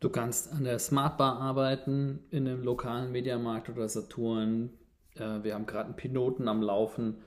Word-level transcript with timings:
Du 0.00 0.08
kannst 0.08 0.50
an 0.50 0.64
der 0.64 0.78
Smartbar 0.78 1.38
arbeiten, 1.38 2.20
in 2.30 2.48
einem 2.48 2.64
lokalen 2.64 3.12
Mediamarkt 3.12 3.68
oder 3.68 3.86
Saturn. 3.86 4.70
Äh, 5.14 5.42
wir 5.42 5.54
haben 5.54 5.66
gerade 5.66 5.86
einen 5.86 5.96
Piloten 5.96 6.48
am 6.48 6.62
Laufen, 6.62 7.18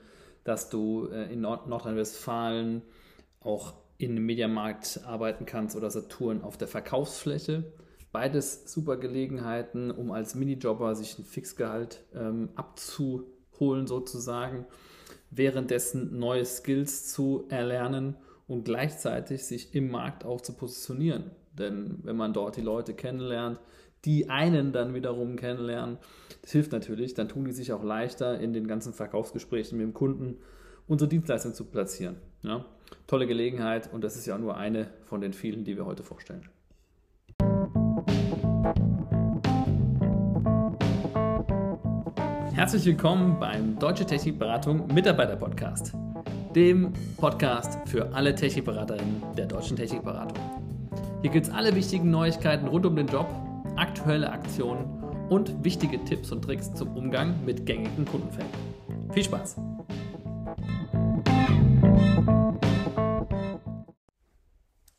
dass 0.42 0.70
du 0.70 1.06
äh, 1.06 1.32
in 1.32 1.40
Nord 1.40 1.68
Nordrhein-Westfalen 1.68 2.82
auch 3.38 3.74
in 3.96 4.10
einem 4.12 4.26
Mediamarkt 4.26 5.00
arbeiten 5.06 5.46
kannst 5.46 5.76
oder 5.76 5.88
Saturn 5.88 6.42
auf 6.42 6.56
der 6.56 6.66
Verkaufsfläche. 6.66 7.72
Beides 8.10 8.72
super 8.72 8.96
Gelegenheiten, 8.96 9.92
um 9.92 10.10
als 10.10 10.34
Minijobber 10.34 10.96
sich 10.96 11.16
ein 11.16 11.24
Fixgehalt 11.24 12.02
ähm, 12.12 12.50
abzuholen 12.56 13.86
sozusagen, 13.86 14.66
währenddessen 15.30 16.18
neue 16.18 16.44
Skills 16.44 17.12
zu 17.12 17.46
erlernen 17.50 18.16
und 18.48 18.64
gleichzeitig 18.64 19.44
sich 19.44 19.76
im 19.76 19.92
Markt 19.92 20.24
auch 20.24 20.40
zu 20.40 20.54
positionieren. 20.54 21.30
Denn 21.58 21.98
wenn 22.02 22.16
man 22.16 22.32
dort 22.32 22.56
die 22.56 22.62
Leute 22.62 22.94
kennenlernt, 22.94 23.60
die 24.04 24.28
einen 24.28 24.72
dann 24.72 24.92
wiederum 24.92 25.36
kennenlernen, 25.36 25.98
das 26.42 26.52
hilft 26.52 26.72
natürlich, 26.72 27.14
dann 27.14 27.28
tun 27.28 27.44
die 27.44 27.52
sich 27.52 27.72
auch 27.72 27.82
leichter 27.82 28.38
in 28.38 28.52
den 28.52 28.66
ganzen 28.66 28.92
Verkaufsgesprächen 28.92 29.78
mit 29.78 29.86
dem 29.86 29.94
Kunden 29.94 30.38
unsere 30.86 31.08
Dienstleistung 31.08 31.54
zu 31.54 31.64
platzieren. 31.64 32.16
Ja? 32.42 32.64
Tolle 33.06 33.26
Gelegenheit 33.26 33.92
und 33.92 34.04
das 34.04 34.16
ist 34.16 34.26
ja 34.26 34.36
nur 34.36 34.56
eine 34.56 34.88
von 35.04 35.20
den 35.20 35.32
vielen, 35.32 35.64
die 35.64 35.76
wir 35.76 35.86
heute 35.86 36.02
vorstellen. 36.02 36.48
Herzlich 42.52 42.84
willkommen 42.84 43.38
beim 43.38 43.78
Deutsche 43.78 44.04
Technikberatung 44.04 44.86
Mitarbeiter 44.92 45.36
Podcast, 45.36 45.92
dem 46.54 46.92
Podcast 47.16 47.78
für 47.88 48.12
alle 48.12 48.34
Technikberaterinnen 48.34 49.22
der 49.36 49.46
Deutschen 49.46 49.76
Technikberatung. 49.76 50.53
Hier 51.24 51.30
gibt 51.30 51.46
es 51.46 51.52
alle 51.54 51.74
wichtigen 51.74 52.10
Neuigkeiten 52.10 52.68
rund 52.68 52.84
um 52.84 52.96
den 52.96 53.06
Job, 53.06 53.26
aktuelle 53.76 54.30
Aktionen 54.30 55.02
und 55.30 55.64
wichtige 55.64 56.04
Tipps 56.04 56.30
und 56.30 56.42
Tricks 56.42 56.74
zum 56.74 56.94
Umgang 56.94 57.42
mit 57.46 57.64
gängigen 57.64 58.04
Kundenfällen. 58.04 58.50
Viel 59.14 59.24
Spaß! 59.24 59.56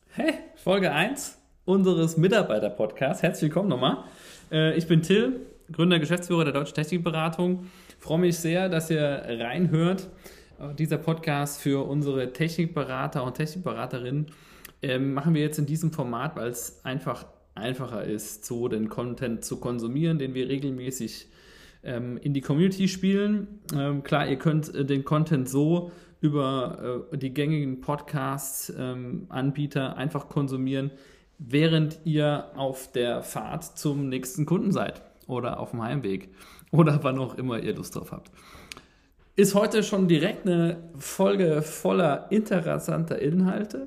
Hey, 0.08 0.34
Folge 0.56 0.90
1 0.90 1.40
unseres 1.64 2.16
Mitarbeiter-Podcasts. 2.16 3.22
Herzlich 3.22 3.42
willkommen 3.42 3.68
nochmal. 3.68 3.98
Äh, 4.50 4.76
ich 4.76 4.88
bin 4.88 5.02
Till, 5.02 5.46
Gründer, 5.70 6.00
Geschäftsführer 6.00 6.42
der 6.42 6.54
Deutschen 6.54 6.74
Technikberatung. 6.74 7.70
Ich 7.90 8.04
freue 8.04 8.18
mich 8.18 8.36
sehr, 8.36 8.68
dass 8.68 8.90
ihr 8.90 9.22
reinhört. 9.28 10.08
Äh, 10.58 10.74
dieser 10.74 10.98
Podcast 10.98 11.60
für 11.60 11.86
unsere 11.86 12.32
Technikberater 12.32 13.24
und 13.24 13.34
Technikberaterinnen 13.34 14.26
ähm, 14.82 15.14
machen 15.14 15.34
wir 15.34 15.42
jetzt 15.42 15.58
in 15.58 15.66
diesem 15.66 15.92
Format, 15.92 16.36
weil 16.36 16.48
es 16.48 16.84
einfach 16.84 17.26
einfacher 17.54 18.04
ist, 18.04 18.44
so 18.44 18.68
den 18.68 18.88
Content 18.88 19.44
zu 19.44 19.58
konsumieren, 19.58 20.18
den 20.18 20.34
wir 20.34 20.48
regelmäßig 20.48 21.28
ähm, 21.82 22.18
in 22.18 22.34
die 22.34 22.42
Community 22.42 22.88
spielen. 22.88 23.60
Ähm, 23.74 24.02
klar, 24.02 24.28
ihr 24.28 24.36
könnt 24.36 24.74
äh, 24.74 24.84
den 24.84 25.04
Content 25.04 25.48
so 25.48 25.90
über 26.20 27.06
äh, 27.12 27.16
die 27.16 27.32
gängigen 27.32 27.80
Podcast-Anbieter 27.80 29.92
ähm, 29.92 29.96
einfach 29.96 30.28
konsumieren, 30.28 30.90
während 31.38 32.00
ihr 32.04 32.50
auf 32.56 32.92
der 32.92 33.22
Fahrt 33.22 33.78
zum 33.78 34.08
nächsten 34.08 34.46
Kunden 34.46 34.72
seid 34.72 35.02
oder 35.26 35.60
auf 35.60 35.70
dem 35.70 35.82
Heimweg 35.82 36.28
oder 36.70 37.02
wann 37.02 37.18
auch 37.18 37.36
immer 37.36 37.60
ihr 37.60 37.74
Lust 37.74 37.96
drauf 37.96 38.12
habt. 38.12 38.30
Ist 39.38 39.54
heute 39.54 39.82
schon 39.82 40.08
direkt 40.08 40.46
eine 40.46 40.78
Folge 40.96 41.60
voller 41.60 42.32
interessanter 42.32 43.18
Inhalte. 43.18 43.86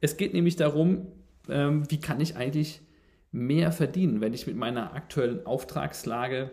Es 0.00 0.16
geht 0.16 0.34
nämlich 0.34 0.56
darum, 0.56 1.06
ähm, 1.48 1.88
wie 1.88 2.00
kann 2.00 2.20
ich 2.20 2.36
eigentlich 2.36 2.80
mehr 3.30 3.70
verdienen, 3.70 4.20
wenn 4.20 4.34
ich 4.34 4.48
mit 4.48 4.56
meiner 4.56 4.94
aktuellen 4.94 5.46
Auftragslage 5.46 6.50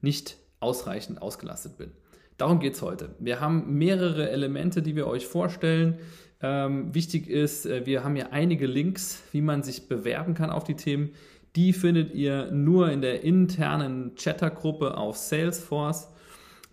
nicht 0.00 0.38
ausreichend 0.58 1.22
ausgelastet 1.22 1.78
bin. 1.78 1.92
Darum 2.36 2.58
geht 2.58 2.74
es 2.74 2.82
heute. 2.82 3.14
Wir 3.20 3.38
haben 3.38 3.78
mehrere 3.78 4.30
Elemente, 4.30 4.82
die 4.82 4.96
wir 4.96 5.06
euch 5.06 5.24
vorstellen. 5.24 6.00
Ähm, 6.42 6.92
wichtig 6.96 7.28
ist, 7.28 7.64
äh, 7.64 7.86
wir 7.86 8.02
haben 8.02 8.16
ja 8.16 8.30
einige 8.32 8.66
Links, 8.66 9.22
wie 9.30 9.40
man 9.40 9.62
sich 9.62 9.86
bewerben 9.86 10.34
kann 10.34 10.50
auf 10.50 10.64
die 10.64 10.74
Themen. 10.74 11.12
Die 11.54 11.72
findet 11.72 12.12
ihr 12.12 12.50
nur 12.50 12.90
in 12.90 13.02
der 13.02 13.22
internen 13.22 14.16
Chattergruppe 14.16 14.96
auf 14.96 15.16
Salesforce. 15.16 16.08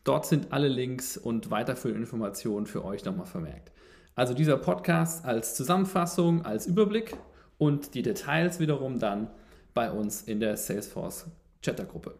Dort 0.05 0.27
sind 0.27 0.53
alle 0.53 0.67
Links 0.67 1.17
und 1.17 1.49
weiterführende 1.49 2.03
Informationen 2.03 2.67
für 2.67 2.85
euch 2.85 3.03
nochmal 3.05 3.25
vermerkt. 3.25 3.71
Also 4.13 4.35
dieser 4.35 4.55
Podcast 4.55 5.25
als 5.25 5.55
Zusammenfassung, 5.55 6.45
als 6.45 6.67
Überblick 6.67 7.17
und 7.57 7.95
die 7.95 8.03
Details 8.03 8.59
wiederum 8.59 8.99
dann 8.99 9.31
bei 9.73 9.91
uns 9.91 10.21
in 10.21 10.39
der 10.39 10.57
Salesforce 10.57 11.25
Chattergruppe. 11.63 12.19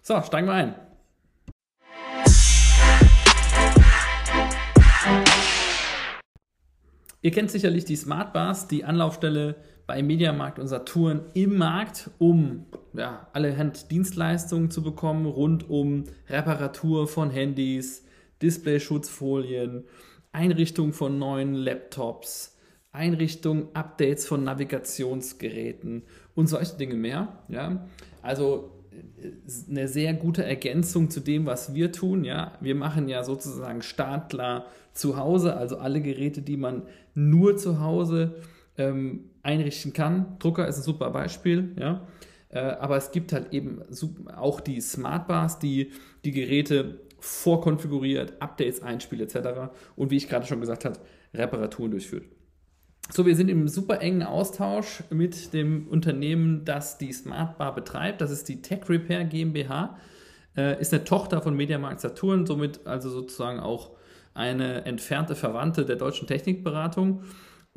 So, 0.00 0.22
steigen 0.22 0.46
wir 0.46 0.54
ein. 0.54 0.74
Ihr 7.20 7.30
kennt 7.30 7.50
sicherlich 7.50 7.84
die 7.84 7.96
Smart 7.96 8.32
Bars, 8.32 8.68
die 8.68 8.84
Anlaufstelle 8.84 9.56
bei 9.88 10.02
Mediamarkt 10.02 10.58
und 10.58 10.68
Saturn 10.68 11.22
im 11.32 11.56
Markt, 11.56 12.10
um 12.18 12.66
ja, 12.92 13.26
alle 13.32 13.56
Handdienstleistungen 13.56 14.70
zu 14.70 14.82
bekommen, 14.82 15.24
rund 15.24 15.70
um 15.70 16.04
Reparatur 16.28 17.08
von 17.08 17.30
Handys, 17.30 18.04
Displayschutzfolien, 18.42 19.84
Einrichtung 20.30 20.92
von 20.92 21.18
neuen 21.18 21.54
Laptops, 21.54 22.58
Einrichtung, 22.92 23.74
Updates 23.74 24.26
von 24.26 24.44
Navigationsgeräten 24.44 26.02
und 26.34 26.48
solche 26.48 26.76
Dinge 26.76 26.94
mehr. 26.94 27.38
Ja? 27.48 27.88
Also 28.20 28.70
eine 29.70 29.88
sehr 29.88 30.12
gute 30.12 30.44
Ergänzung 30.44 31.08
zu 31.08 31.20
dem, 31.20 31.46
was 31.46 31.72
wir 31.72 31.92
tun. 31.92 32.24
Ja? 32.24 32.52
Wir 32.60 32.74
machen 32.74 33.08
ja 33.08 33.24
sozusagen 33.24 33.80
Startler 33.80 34.66
zu 34.92 35.16
Hause, 35.16 35.56
also 35.56 35.78
alle 35.78 36.02
Geräte, 36.02 36.42
die 36.42 36.58
man 36.58 36.82
nur 37.14 37.56
zu 37.56 37.80
Hause 37.80 38.34
ähm, 38.76 39.27
einrichten 39.42 39.92
kann. 39.92 40.36
Drucker 40.38 40.66
ist 40.68 40.78
ein 40.78 40.82
super 40.82 41.10
Beispiel. 41.10 41.74
Ja? 41.78 42.06
Äh, 42.50 42.58
aber 42.58 42.96
es 42.96 43.10
gibt 43.10 43.32
halt 43.32 43.52
eben 43.52 43.82
auch 44.34 44.60
die 44.60 44.80
Smartbars, 44.80 45.58
die 45.58 45.92
die 46.24 46.32
Geräte 46.32 47.00
vorkonfiguriert, 47.20 48.40
Updates 48.40 48.82
einspielt 48.82 49.22
etc. 49.22 49.70
Und 49.96 50.10
wie 50.10 50.16
ich 50.16 50.28
gerade 50.28 50.46
schon 50.46 50.60
gesagt 50.60 50.84
habe, 50.84 50.98
Reparaturen 51.34 51.90
durchführt. 51.90 52.24
So, 53.10 53.24
wir 53.24 53.36
sind 53.36 53.48
im 53.48 53.68
super 53.68 54.02
engen 54.02 54.22
Austausch 54.22 55.02
mit 55.10 55.54
dem 55.54 55.88
Unternehmen, 55.88 56.64
das 56.64 56.98
die 56.98 57.12
Smartbar 57.12 57.74
betreibt. 57.74 58.20
Das 58.20 58.30
ist 58.30 58.48
die 58.48 58.60
Tech 58.60 58.88
Repair 58.88 59.24
GmbH. 59.24 59.96
Äh, 60.56 60.80
ist 60.80 60.92
eine 60.92 61.04
Tochter 61.04 61.40
von 61.40 61.56
Mediamarkt 61.56 62.00
Saturn, 62.00 62.44
somit 62.44 62.86
also 62.86 63.08
sozusagen 63.08 63.60
auch 63.60 63.92
eine 64.34 64.84
entfernte 64.84 65.34
Verwandte 65.34 65.84
der 65.84 65.96
deutschen 65.96 66.28
Technikberatung. 66.28 67.22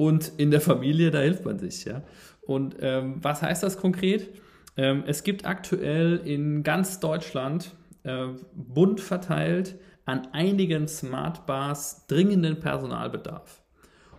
Und 0.01 0.31
in 0.37 0.49
der 0.49 0.61
Familie, 0.61 1.11
da 1.11 1.19
hilft 1.19 1.45
man 1.45 1.59
sich. 1.59 1.85
Ja? 1.85 2.01
Und 2.41 2.75
ähm, 2.79 3.19
was 3.21 3.43
heißt 3.43 3.61
das 3.61 3.77
konkret? 3.77 4.31
Ähm, 4.75 5.03
es 5.05 5.23
gibt 5.23 5.45
aktuell 5.45 6.19
in 6.25 6.63
ganz 6.63 6.99
Deutschland 6.99 7.75
äh, 8.01 8.29
bunt 8.55 8.99
verteilt 8.99 9.75
an 10.05 10.29
einigen 10.31 10.87
Smart 10.87 11.45
Bars 11.45 12.07
dringenden 12.07 12.59
Personalbedarf. 12.59 13.61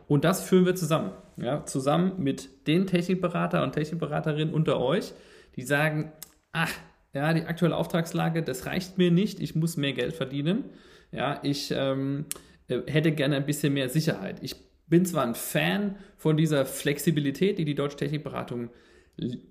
Und 0.06 0.22
das 0.22 0.44
führen 0.44 0.66
wir 0.66 0.76
zusammen. 0.76 1.10
Ja, 1.37 1.66
zusammen 1.66 2.12
mit 2.19 2.69
den 2.69 2.87
Technikberater 2.87 3.64
und 3.64 3.72
Technikberaterinnen 3.72 4.54
unter 4.54 4.78
euch, 4.78 5.12
die 5.56 5.62
sagen, 5.62 6.12
ach, 6.53 6.70
ja, 7.12 7.34
die 7.34 7.43
aktuelle 7.43 7.76
Auftragslage, 7.76 8.44
das 8.44 8.66
reicht 8.66 8.99
mir 8.99 9.10
nicht, 9.10 9.41
ich 9.41 9.56
muss 9.56 9.76
mehr 9.76 9.94
Geld 9.94 10.14
verdienen. 10.14 10.66
Ja, 11.10 11.41
ich 11.43 11.72
ähm, 11.75 12.26
äh, 12.69 12.82
hätte 12.87 13.10
gerne 13.10 13.34
ein 13.34 13.47
bisschen 13.47 13.72
mehr 13.72 13.88
Sicherheit. 13.88 14.38
Ich 14.43 14.71
bin 14.92 15.06
zwar 15.06 15.25
ein 15.25 15.34
Fan 15.34 15.97
von 16.19 16.36
dieser 16.36 16.66
Flexibilität, 16.66 17.56
die 17.56 17.64
die 17.64 17.75
Deutsche 17.75 17.97
Technikberatung 17.97 18.69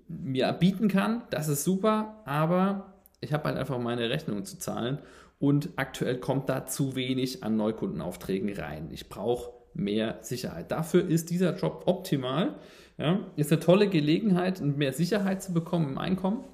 mir 0.06 0.52
bieten 0.52 0.86
kann, 0.86 1.22
das 1.30 1.48
ist 1.48 1.64
super, 1.64 2.22
aber 2.26 2.94
ich 3.20 3.32
habe 3.32 3.48
halt 3.48 3.58
einfach 3.58 3.80
meine 3.80 4.08
Rechnungen 4.08 4.44
zu 4.44 4.60
zahlen 4.60 4.98
und 5.40 5.70
aktuell 5.74 6.18
kommt 6.18 6.48
da 6.48 6.66
zu 6.66 6.94
wenig 6.94 7.42
an 7.42 7.56
Neukundenaufträgen 7.56 8.54
rein. 8.54 8.90
Ich 8.92 9.08
brauche 9.08 9.50
mehr 9.74 10.18
Sicherheit. 10.20 10.70
Dafür 10.70 11.08
ist 11.08 11.30
dieser 11.30 11.56
Job 11.56 11.82
optimal. 11.86 12.54
Ja, 12.96 13.18
ist 13.34 13.50
eine 13.50 13.60
tolle 13.60 13.88
Gelegenheit, 13.88 14.60
mehr 14.60 14.92
Sicherheit 14.92 15.42
zu 15.42 15.52
bekommen 15.52 15.88
im 15.88 15.98
Einkommen. 15.98 16.44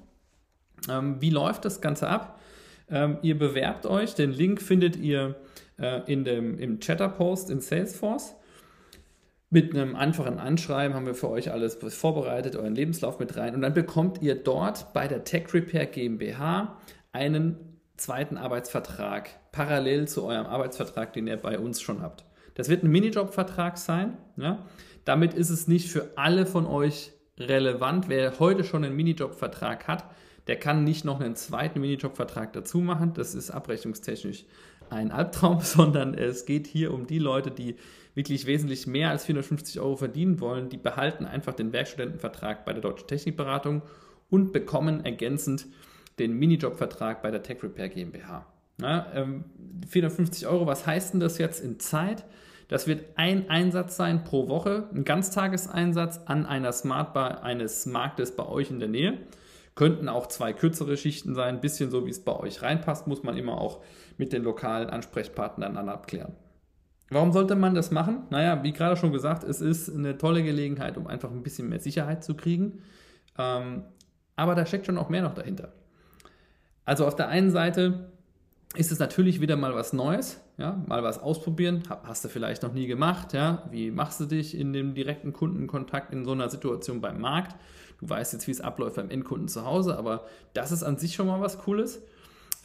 Ähm, 0.89 1.17
wie 1.19 1.29
läuft 1.29 1.63
das 1.63 1.79
Ganze 1.79 2.07
ab? 2.07 2.39
Ähm, 2.89 3.19
ihr 3.21 3.37
bewerbt 3.37 3.85
euch, 3.85 4.15
den 4.15 4.31
Link 4.31 4.63
findet 4.63 4.95
ihr 4.95 5.35
äh, 5.77 6.11
in 6.11 6.23
dem, 6.23 6.57
im 6.57 6.79
Chatter-Post 6.79 7.51
in 7.51 7.59
Salesforce. 7.59 8.33
Mit 9.51 9.73
einem 9.73 9.95
einfachen 9.95 10.37
Anschreiben 10.37 10.95
haben 10.95 11.07
wir 11.07 11.15
für 11.15 11.29
euch 11.29 11.51
alles 11.51 11.79
vorbereitet, 11.95 12.55
euren 12.55 12.75
Lebenslauf 12.75 13.17
mit 13.17 13.35
rein 13.35 13.55
und 13.55 13.61
dann 13.61 13.73
bekommt 13.73 14.21
ihr 14.21 14.35
dort 14.35 14.93
bei 14.93 15.07
der 15.07 15.23
Tech 15.23 15.51
Repair 15.53 15.87
GmbH 15.87 16.77
einen 17.11 17.57
zweiten 17.97 18.37
Arbeitsvertrag 18.37 19.51
parallel 19.51 20.07
zu 20.07 20.23
eurem 20.25 20.45
Arbeitsvertrag, 20.45 21.13
den 21.13 21.25
ihr 21.25 21.37
bei 21.37 21.57
uns 21.57 21.81
schon 21.81 22.03
habt. 22.03 22.25
Das 22.53 22.69
wird 22.69 22.83
ein 22.83 22.91
Minijob-Vertrag 22.91 23.79
sein. 23.79 24.17
Ja? 24.37 24.65
Damit 25.03 25.33
ist 25.33 25.49
es 25.49 25.67
nicht 25.67 25.89
für 25.89 26.11
alle 26.15 26.45
von 26.45 26.67
euch 26.67 27.11
relevant. 27.39 28.09
Wer 28.09 28.37
heute 28.39 28.63
schon 28.63 28.83
einen 28.83 28.95
Minijobvertrag 28.95 29.87
hat, 29.87 30.05
der 30.49 30.57
kann 30.57 30.83
nicht 30.83 31.05
noch 31.05 31.21
einen 31.21 31.35
zweiten 31.35 31.79
Minijobvertrag 31.79 32.53
dazu 32.53 32.79
machen. 32.79 33.13
Das 33.13 33.35
ist 33.35 33.51
abrechnungstechnisch 33.51 34.45
ein 34.89 35.11
Albtraum, 35.11 35.59
sondern 35.61 36.15
es 36.15 36.47
geht 36.47 36.65
hier 36.65 36.91
um 36.91 37.05
die 37.05 37.19
Leute, 37.19 37.51
die 37.51 37.75
wirklich 38.15 38.47
wesentlich 38.47 38.87
mehr 38.87 39.11
als 39.11 39.25
450 39.25 39.79
Euro 39.79 39.95
verdienen 39.95 40.39
wollen. 40.39 40.69
Die 40.69 40.77
behalten 40.77 41.27
einfach 41.27 41.53
den 41.53 41.71
Werkstudentenvertrag 41.71 42.65
bei 42.65 42.73
der 42.73 42.81
Deutschen 42.81 43.05
Technikberatung 43.05 43.83
und 44.31 44.51
bekommen 44.51 45.05
ergänzend 45.05 45.67
den 46.17 46.33
Minijobvertrag 46.33 47.21
bei 47.21 47.29
der 47.29 47.43
Tech 47.43 47.61
Repair 47.61 47.89
GmbH. 47.89 48.47
Ja, 48.81 49.05
ähm, 49.13 49.43
450 49.87 50.47
Euro, 50.47 50.65
was 50.65 50.87
heißt 50.87 51.13
denn 51.13 51.19
das 51.19 51.37
jetzt 51.37 51.63
in 51.63 51.79
Zeit? 51.79 52.25
Das 52.69 52.87
wird 52.87 53.05
ein 53.17 53.51
Einsatz 53.51 53.97
sein 53.97 54.23
pro 54.23 54.47
Woche, 54.47 54.89
ein 54.95 55.03
Ganztageseinsatz 55.03 56.21
an 56.25 56.47
einer 56.47 56.71
Smartbar 56.71 57.43
eines 57.43 57.85
Marktes 57.85 58.35
bei 58.35 58.47
euch 58.47 58.71
in 58.71 58.79
der 58.79 58.89
Nähe. 58.89 59.19
Könnten 59.75 60.09
auch 60.09 60.27
zwei 60.27 60.53
kürzere 60.53 60.97
Schichten 60.97 61.35
sein, 61.35 61.55
ein 61.55 61.61
bisschen 61.61 61.89
so, 61.89 62.05
wie 62.05 62.09
es 62.09 62.23
bei 62.23 62.35
euch 62.35 62.61
reinpasst, 62.61 63.07
muss 63.07 63.23
man 63.23 63.37
immer 63.37 63.59
auch 63.59 63.81
mit 64.17 64.33
den 64.33 64.43
lokalen 64.43 64.89
Ansprechpartnern 64.89 65.75
dann 65.75 65.89
abklären. 65.89 66.35
Warum 67.09 67.31
sollte 67.31 67.55
man 67.55 67.73
das 67.73 67.89
machen? 67.91 68.23
Naja, 68.29 68.63
wie 68.63 68.73
gerade 68.73 68.95
schon 68.95 69.11
gesagt, 69.11 69.43
es 69.43 69.61
ist 69.61 69.89
eine 69.89 70.17
tolle 70.17 70.43
Gelegenheit, 70.43 70.97
um 70.97 71.07
einfach 71.07 71.31
ein 71.31 71.43
bisschen 71.43 71.69
mehr 71.69 71.79
Sicherheit 71.79 72.23
zu 72.23 72.35
kriegen. 72.35 72.83
Ähm, 73.37 73.83
aber 74.35 74.55
da 74.55 74.65
steckt 74.65 74.85
schon 74.85 74.97
auch 74.97 75.09
mehr 75.09 75.23
noch 75.23 75.33
dahinter. 75.33 75.73
Also 76.85 77.07
auf 77.07 77.15
der 77.15 77.29
einen 77.29 77.51
Seite 77.51 78.11
ist 78.75 78.91
es 78.91 78.99
natürlich 78.99 79.41
wieder 79.41 79.55
mal 79.55 79.73
was 79.73 79.93
Neues, 79.93 80.39
ja, 80.57 80.83
mal 80.87 81.03
was 81.03 81.19
ausprobieren, 81.19 81.83
hast 82.03 82.23
du 82.23 82.29
vielleicht 82.29 82.61
noch 82.61 82.73
nie 82.73 82.85
gemacht, 82.85 83.33
ja, 83.33 83.63
wie 83.71 83.89
machst 83.89 84.19
du 84.19 84.25
dich 84.25 84.55
in 84.55 84.73
dem 84.73 84.93
direkten 84.93 85.33
Kundenkontakt 85.33 86.13
in 86.13 86.23
so 86.23 86.33
einer 86.33 86.49
Situation 86.49 87.01
beim 87.01 87.19
Markt? 87.19 87.55
Du 87.99 88.09
weißt 88.09 88.33
jetzt, 88.33 88.47
wie 88.47 88.51
es 88.51 88.61
abläuft 88.61 88.95
beim 88.95 89.09
Endkunden 89.09 89.47
zu 89.47 89.65
Hause, 89.65 89.97
aber 89.97 90.25
das 90.53 90.71
ist 90.71 90.83
an 90.83 90.97
sich 90.97 91.15
schon 91.15 91.27
mal 91.27 91.41
was 91.41 91.59
Cooles. 91.59 92.01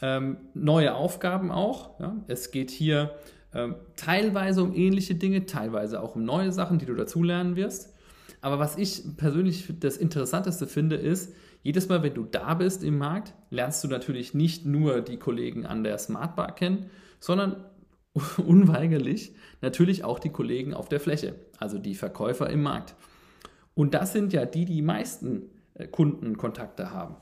Ähm, 0.01 0.37
neue 0.53 0.95
Aufgaben 0.95 1.51
auch, 1.51 1.99
ja. 1.99 2.15
es 2.27 2.51
geht 2.51 2.69
hier 2.69 3.15
ähm, 3.53 3.75
teilweise 3.95 4.61
um 4.63 4.75
ähnliche 4.75 5.15
Dinge, 5.15 5.45
teilweise 5.45 6.01
auch 6.01 6.15
um 6.15 6.25
neue 6.25 6.51
Sachen, 6.51 6.79
die 6.79 6.85
du 6.85 6.95
dazulernen 6.95 7.55
wirst. 7.55 7.93
Aber 8.41 8.59
was 8.59 8.77
ich 8.77 9.03
persönlich 9.17 9.73
das 9.79 9.97
Interessanteste 9.97 10.67
finde, 10.67 10.97
ist, 10.97 11.33
jedes 11.63 11.89
Mal, 11.89 12.03
wenn 12.03 12.13
du 12.13 12.25
da 12.25 12.53
bist 12.53 12.83
im 12.83 12.99
Markt, 12.99 13.33
lernst 13.49 13.83
du 13.83 13.87
natürlich 13.87 14.35
nicht 14.35 14.65
nur 14.65 15.01
die 15.01 15.17
Kollegen 15.17 15.65
an 15.65 15.83
der 15.83 15.97
Smartbar 15.97 16.53
kennen, 16.53 16.91
sondern 17.19 17.65
unweigerlich 18.45 19.33
natürlich 19.61 20.03
auch 20.03 20.19
die 20.19 20.29
Kollegen 20.29 20.73
auf 20.73 20.89
der 20.89 20.99
Fläche, 20.99 21.35
also 21.57 21.79
die 21.79 21.95
Verkäufer 21.95 22.49
im 22.49 22.61
Markt. 22.61 22.95
Und 23.75 23.93
das 23.93 24.13
sind 24.13 24.33
ja 24.33 24.45
die, 24.45 24.65
die 24.65 24.81
meisten 24.81 25.43
äh, 25.75 25.87
Kundenkontakte 25.87 26.91
haben. 26.91 27.17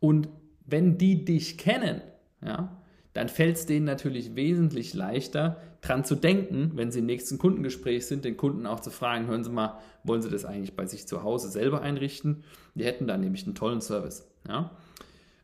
Und 0.00 0.28
wenn 0.66 0.98
die 0.98 1.24
dich 1.24 1.58
kennen, 1.58 2.00
ja, 2.44 2.76
dann 3.12 3.28
fällt 3.28 3.56
es 3.56 3.66
denen 3.66 3.84
natürlich 3.84 4.34
wesentlich 4.34 4.94
leichter, 4.94 5.60
dran 5.82 6.04
zu 6.04 6.14
denken, 6.14 6.72
wenn 6.74 6.90
sie 6.90 7.00
im 7.00 7.06
nächsten 7.06 7.38
Kundengespräch 7.38 8.06
sind, 8.06 8.24
den 8.24 8.36
Kunden 8.36 8.66
auch 8.66 8.80
zu 8.80 8.90
fragen, 8.90 9.26
hören 9.26 9.44
Sie 9.44 9.50
mal, 9.50 9.78
wollen 10.02 10.22
Sie 10.22 10.30
das 10.30 10.44
eigentlich 10.44 10.74
bei 10.74 10.86
sich 10.86 11.06
zu 11.06 11.22
Hause 11.22 11.50
selber 11.50 11.82
einrichten? 11.82 12.42
Die 12.74 12.84
hätten 12.84 13.06
dann 13.06 13.20
nämlich 13.20 13.44
einen 13.44 13.54
tollen 13.54 13.80
Service. 13.80 14.26
Ja? 14.48 14.70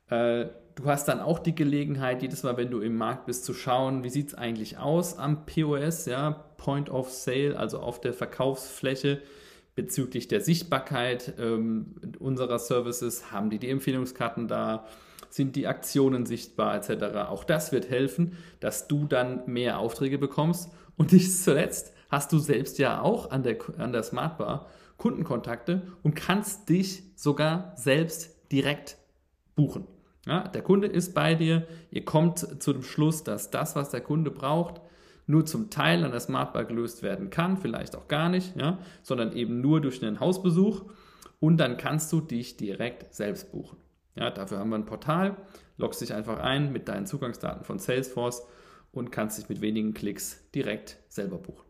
Äh, 0.09 0.49
du 0.77 0.85
hast 0.87 1.09
dann 1.09 1.21
auch 1.21 1.39
die 1.39 1.55
Gelegenheit, 1.55 2.23
jedes 2.23 2.43
Mal, 2.43 2.57
wenn 2.57 2.71
du 2.71 2.81
im 2.81 2.97
Markt 2.97 3.27
bist, 3.27 3.45
zu 3.45 3.53
schauen, 3.53 4.03
wie 4.03 4.11
sieht 4.11 4.29
es 4.29 4.35
eigentlich 4.35 4.79
aus 4.79 5.19
am 5.19 5.45
POS, 5.45 6.07
ja, 6.07 6.31
Point 6.57 6.89
of 6.89 7.11
Sale, 7.11 7.59
also 7.59 7.81
auf 7.81 8.01
der 8.01 8.15
Verkaufsfläche 8.15 9.21
bezüglich 9.79 10.27
der 10.27 10.41
Sichtbarkeit 10.41 11.35
ähm, 11.39 11.95
unserer 12.19 12.59
Services. 12.59 13.31
Haben 13.31 13.49
die 13.49 13.61
die 13.61 13.71
Empfehlungskarten 13.71 14.49
da? 14.49 14.85
sind 15.31 15.57
die 15.57 15.67
Aktionen 15.67 16.27
sichtbar 16.27 16.75
etc. 16.75 17.29
Auch 17.29 17.45
das 17.45 17.71
wird 17.71 17.89
helfen, 17.91 18.37
dass 18.61 18.89
du 18.89 19.05
dann 19.05 19.43
mehr 19.47 19.79
Aufträge 19.79 20.19
bekommst. 20.19 20.71
Und 20.97 21.13
nicht 21.13 21.33
zuletzt 21.33 21.93
hast 22.09 22.33
du 22.33 22.39
selbst 22.39 22.79
ja 22.79 23.03
auch 23.03 23.31
an 23.31 23.43
der, 23.43 23.59
an 23.77 23.93
der 23.93 24.03
Smartbar 24.03 24.67
Kundenkontakte 24.97 25.83
und 26.03 26.17
kannst 26.17 26.69
dich 26.71 27.03
sogar 27.15 27.73
selbst 27.77 28.35
direkt 28.51 28.97
buchen. 29.55 29.87
Ja, 30.27 30.49
der 30.49 30.63
Kunde 30.63 30.89
ist 30.89 31.15
bei 31.15 31.35
dir, 31.35 31.69
ihr 31.91 32.05
kommt 32.05 32.61
zu 32.61 32.73
dem 32.73 32.83
Schluss, 32.83 33.23
dass 33.23 33.51
das, 33.51 33.77
was 33.77 33.91
der 33.91 34.01
Kunde 34.01 34.31
braucht, 34.31 34.81
nur 35.29 35.45
zum 35.45 35.71
Teil 35.71 36.05
an 36.05 36.11
der 36.11 36.21
Smartbar 36.21 36.65
gelöst 36.65 37.03
werden 37.03 37.31
kann, 37.31 37.59
vielleicht 37.59 37.95
auch 37.95 38.09
gar 38.09 38.29
nicht, 38.29 38.57
ja, 38.57 38.79
sondern 39.03 39.33
eben 39.33 39.61
nur 39.61 39.81
durch 39.81 40.03
einen 40.03 40.21
Hausbesuch 40.21 40.87
und 41.39 41.59
dann 41.59 41.77
kannst 41.77 42.11
du 42.13 42.21
dich 42.21 42.57
direkt 42.57 43.15
selbst 43.15 43.53
buchen. 43.53 43.77
Ja, 44.17 44.31
dafür 44.31 44.59
haben 44.59 44.71
wir 44.71 44.77
ein 44.77 44.87
Portal, 44.87 45.37
loggst 45.77 46.01
dich 46.01 46.15
einfach 46.15 46.41
ein 46.41 46.73
mit 46.73 46.89
deinen 46.89 47.07
Zugangsdaten 47.07 47.65
von 47.65 47.79
Salesforce 47.79 48.43
und 48.91 49.13
kannst 49.13 49.39
dich 49.39 49.49
mit 49.49 49.61
wenigen 49.61 49.93
Klicks 49.93 50.51
direkt 50.55 50.97
selber 51.09 51.37
buchen. 51.37 51.65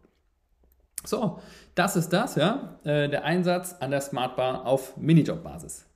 So, 1.04 1.40
das 1.74 1.96
ist 1.96 2.10
das, 2.10 2.36
ja, 2.36 2.78
äh, 2.84 3.08
der 3.08 3.24
Einsatz 3.24 3.74
an 3.80 3.90
der 3.90 4.00
Smartbar 4.00 4.66
auf 4.66 4.96
Minijob-Basis. 4.96 5.87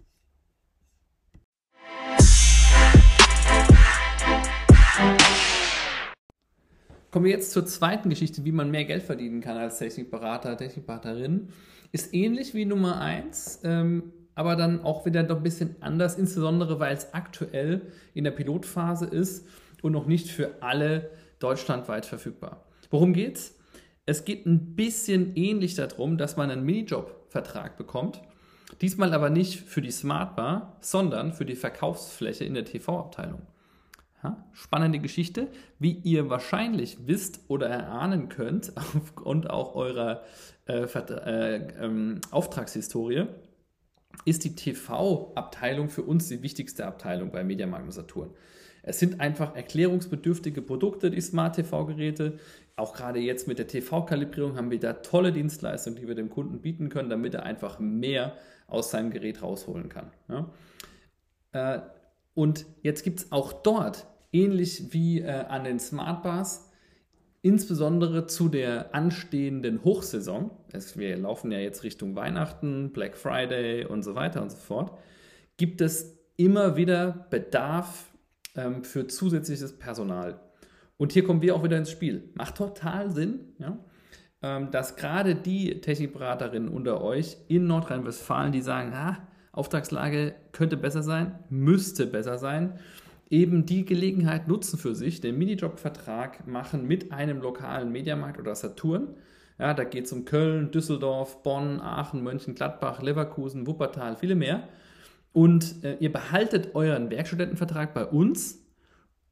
Kommen 7.13 7.27
wir 7.27 7.33
jetzt 7.33 7.53
zur 7.53 7.67
zweiten 7.67 8.09
Geschichte, 8.09 8.47
wie 8.47 8.53
man 8.53 8.71
mehr 8.71 8.87
Geld 8.87 9.03
verdienen 9.03 9.43
kann 9.43 9.59
als 9.59 9.79
Technikberater, 9.79 10.57
Technikberaterin. 10.57 11.49
Ist 11.93 12.15
ähnlich 12.15 12.55
wie 12.55 12.65
Nummer 12.65 13.03
1, 13.03 13.61
ähm, 13.65 14.15
aber 14.35 14.57
dann 14.57 14.83
auch 14.83 15.05
wieder 15.05 15.23
doch 15.23 15.37
ein 15.37 15.43
bisschen 15.43 15.77
anders, 15.81 16.17
insbesondere 16.17 16.81
weil 16.81 16.97
es 16.97 17.13
aktuell 17.13 17.83
in 18.15 18.25
der 18.25 18.31
Pilotphase 18.31 19.05
ist 19.05 19.47
und 19.83 19.93
noch 19.93 20.07
nicht 20.07 20.29
für 20.29 20.63
alle 20.63 21.11
deutschlandweit 21.39 22.07
verfügbar. 22.07 22.65
Worum 22.91 23.13
geht's? 23.13 23.59
Es 24.07 24.25
geht 24.25 24.47
ein 24.47 24.75
bisschen 24.75 25.37
ähnlich 25.37 25.75
darum, 25.75 26.17
dass 26.17 26.39
man 26.39 26.51
einen 26.51 26.65
Minijob-Vertrag 26.65 27.77
bekommt. 27.77 28.23
Diesmal 28.81 29.13
aber 29.13 29.29
nicht 29.29 29.61
für 29.61 29.83
die 29.83 29.91
Smartbar, 29.91 30.79
sondern 30.81 31.35
für 31.35 31.45
die 31.45 31.57
Verkaufsfläche 31.57 32.47
in 32.47 32.55
der 32.55 32.65
TV-Abteilung. 32.65 33.43
Ja, 34.23 34.45
spannende 34.53 35.01
Geschichte, 35.01 35.49
wie 35.81 35.93
ihr 36.05 36.31
wahrscheinlich 36.31 37.09
wisst 37.09 37.41
oder 37.49 37.69
erahnen 37.69 38.29
könnt, 38.29 38.73
aufgrund 38.77 39.51
auch 39.51 39.75
eurer 39.75 40.23
äh, 40.67 40.85
äh, 40.85 41.57
äh, 41.57 42.21
Auftragshistorie 42.31 43.27
ist 44.25 44.45
die 44.45 44.55
TV-Abteilung 44.55 45.89
für 45.89 46.03
uns 46.03 46.29
die 46.29 46.43
wichtigste 46.43 46.87
Abteilung 46.87 47.33
bei 47.33 47.43
Mediamarkt 47.43 47.87
und 47.87 47.93
Saturn. 47.93 48.31
Es 48.83 48.99
sind 48.99 49.21
einfach 49.21 49.55
erklärungsbedürftige 49.55 50.61
Produkte, 50.61 51.11
die 51.11 51.21
Smart 51.21 51.57
TV-Geräte. 51.57 52.39
Auch 52.77 52.95
gerade 52.95 53.21
jetzt 53.21 53.47
mit 53.47 53.59
der 53.59 53.69
TV-Kalibrierung 53.69 54.57
haben 54.57 54.71
wir 54.71 54.81
da 54.81 54.95
tolle 54.95 55.33
Dienstleistungen, 55.33 56.01
die 56.01 56.09
wir 56.09 56.15
dem 56.15 56.31
Kunden 56.31 56.61
bieten 56.61 56.89
können, 56.89 57.09
damit 57.09 57.35
er 57.35 57.45
einfach 57.45 57.79
mehr 57.79 58.37
aus 58.67 58.91
seinem 58.91 59.11
Gerät 59.11 59.43
rausholen 59.43 59.89
kann. 59.89 60.11
Ja? 60.29 60.51
Äh, 61.53 61.81
und 62.35 62.67
jetzt 62.83 63.05
gibt 63.05 63.21
es 63.21 63.33
auch 63.33 63.53
dort, 63.53 64.07
ähnlich 64.33 64.93
wie 64.93 65.21
äh, 65.21 65.31
an 65.31 65.65
den 65.65 65.79
Smartbars, 65.79 66.71
insbesondere 67.43 68.27
zu 68.27 68.49
der 68.49 68.95
anstehenden 68.95 69.85
Hochsaison, 69.85 70.51
es, 70.73 70.97
wir 70.97 71.17
laufen 71.17 71.53
ja 71.53 71.59
jetzt 71.59 71.83
Richtung 71.83 72.17
Weihnachten, 72.17 72.93
Black 72.93 73.17
Friday 73.17 73.85
und 73.85 74.03
so 74.03 74.15
weiter 74.15 74.43
und 74.43 74.51
so 74.51 74.57
fort, 74.57 74.99
gibt 75.57 75.81
es 75.81 76.19
immer 76.37 76.77
wieder 76.77 77.27
Bedarf 77.31 78.11
ähm, 78.57 78.85
für 78.85 79.07
zusätzliches 79.07 79.79
Personal. 79.79 80.41
Und 80.97 81.13
hier 81.13 81.25
kommen 81.25 81.43
wir 81.43 81.55
auch 81.57 81.65
wieder 81.65 81.79
ins 81.79 81.91
Spiel. 81.91 82.31
Macht 82.35 82.57
total 82.57 83.11
Sinn, 83.11 83.41
ja? 83.59 83.79
ähm, 84.43 84.71
dass 84.71 84.97
gerade 84.97 85.35
die 85.35 85.81
Technikberaterinnen 85.81 86.69
unter 86.69 87.03
euch 87.03 87.37
in 87.49 87.67
Nordrhein-Westfalen, 87.67 88.53
die 88.53 88.63
sagen, 88.63 88.93
ah, 88.95 89.19
Auftragslage 89.53 90.35
könnte 90.53 90.77
besser 90.77 91.03
sein, 91.03 91.39
müsste 91.51 92.07
besser 92.07 92.39
sein, 92.39 92.79
eben 93.33 93.65
die 93.65 93.87
Gelegenheit 93.87 94.47
nutzen 94.47 94.79
für 94.79 94.95
sich, 94.95 95.23
den 95.23 95.39
Minijob-Vertrag 95.39 96.47
machen 96.47 96.87
mit 96.87 97.13
einem 97.13 97.41
lokalen 97.41 97.91
Mediamarkt 97.91 98.39
oder 98.39 98.55
Saturn. 98.55 99.17
Ja, 99.59 99.73
da 99.73 99.85
geht 99.85 100.05
es 100.05 100.13
um 100.13 100.27
Köln, 100.27 100.71
Düsseldorf, 100.71 101.43
Bonn, 101.43 101.81
Aachen, 101.81 102.23
Mönchengladbach, 102.23 103.01
Leverkusen, 103.01 103.67
Wuppertal, 103.67 104.17
viele 104.17 104.35
mehr. 104.35 104.69
Und 105.33 105.83
äh, 105.83 105.97
ihr 105.99 106.13
behaltet 106.13 106.75
euren 106.75 107.09
Werkstudentenvertrag 107.09 107.95
bei 107.95 108.05
uns, 108.05 108.67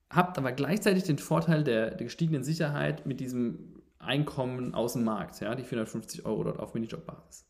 habt 0.09 0.38
aber 0.38 0.52
gleichzeitig 0.52 1.04
den 1.04 1.19
Vorteil 1.19 1.62
der, 1.62 1.90
der 1.90 2.07
gestiegenen 2.07 2.42
Sicherheit 2.42 3.04
mit 3.04 3.21
diesem 3.21 3.83
Einkommen 3.99 4.73
aus 4.73 4.95
dem 4.95 5.04
Markt, 5.04 5.40
ja, 5.40 5.54
die 5.54 5.62
450 5.62 6.25
Euro 6.25 6.45
dort 6.45 6.59
auf 6.59 6.73
Minijob-Basis. 6.73 7.47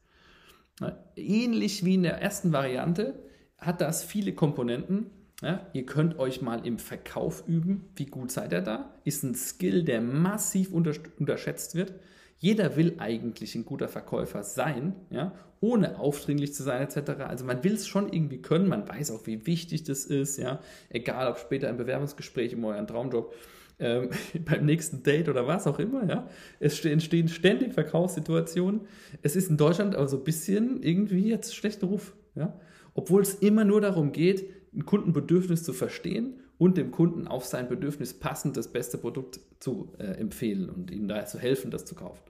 Ähnlich 1.15 1.85
wie 1.85 1.95
in 1.95 2.03
der 2.03 2.21
ersten 2.21 2.53
Variante 2.53 3.23
hat 3.57 3.81
das 3.81 4.03
viele 4.03 4.35
Komponenten 4.35 5.11
ja, 5.43 5.67
ihr 5.73 5.87
könnt 5.87 6.19
euch 6.19 6.43
mal 6.43 6.67
im 6.67 6.79
Verkauf 6.79 7.45
üben. 7.47 7.89
Wie 7.97 8.07
gut 8.07 8.31
seid 8.31 8.53
ihr 8.53 8.61
da? 8.61 8.95
Ist 9.05 9.23
ein 9.23 9.35
Skill, 9.35 9.85
der 9.85 10.01
massiv 10.01 10.73
unterschätzt 10.73 11.75
wird. 11.75 11.95
Jeder 12.39 12.77
will 12.77 12.95
eigentlich 12.99 13.55
ein 13.55 13.65
guter 13.65 13.89
Verkäufer 13.89 14.43
sein, 14.43 14.95
ja, 15.11 15.33
ohne 15.61 15.99
aufdringlich 15.99 16.55
zu 16.55 16.63
sein 16.63 16.83
etc. 16.83 17.11
Also 17.27 17.45
man 17.45 17.63
will 17.65 17.75
es 17.75 17.87
schon 17.87 18.11
irgendwie 18.11 18.41
können, 18.41 18.67
man 18.67 18.89
weiß 18.89 19.11
auch, 19.11 19.27
wie 19.27 19.47
wichtig 19.47 19.85
das 19.85 20.07
ist, 20.07 20.39
ja, 20.39 20.61
egal 20.89 21.31
ob 21.31 21.39
später 21.39 21.69
im 21.69 21.77
Bewerbungsgespräch, 21.77 22.55
in 22.55 22.65
eurem 22.65 22.87
Traumjob, 22.87 23.35
ähm, 23.79 24.11
beim 24.45 24.65
nächsten 24.65 25.03
Date 25.03 25.29
oder 25.29 25.47
was 25.47 25.67
auch 25.67 25.79
immer, 25.79 26.09
ja. 26.09 26.29
Es 26.61 26.83
entstehen 26.85 27.29
ständig 27.29 27.75
Verkaufssituationen. 27.75 28.83
Es 29.23 29.37
ist 29.37 29.51
in 29.51 29.59
Deutschland 29.59 29.95
aber 29.95 30.09
so 30.09 30.17
ein 30.17 30.25
bisschen 30.25 30.83
irgendwie 30.83 31.29
jetzt 31.29 31.55
schlechter 31.55 31.89
Ruf, 31.89 32.15
ja. 32.35 32.59
Obwohl 32.95 33.23
es 33.23 33.35
immer 33.35 33.65
nur 33.65 33.81
darum 33.81 34.13
geht, 34.13 34.60
ein 34.75 34.87
Kundenbedürfnis 34.87 35.63
zu 35.63 35.73
verstehen 35.73 36.41
und 36.59 36.77
dem 36.77 36.91
Kunden 36.91 37.27
auf 37.27 37.45
sein 37.45 37.69
Bedürfnis 37.69 38.15
passend 38.15 38.57
das 38.57 38.69
beste 38.69 38.99
Produkt 38.99 39.41
zu 39.59 39.93
äh, 39.99 40.05
empfehlen 40.05 40.69
und 40.69 40.91
ihm 40.91 41.09
da 41.09 41.25
zu 41.27 41.39
helfen, 41.39 41.71
das 41.71 41.85
zu 41.85 41.95
kaufen. 41.95 42.21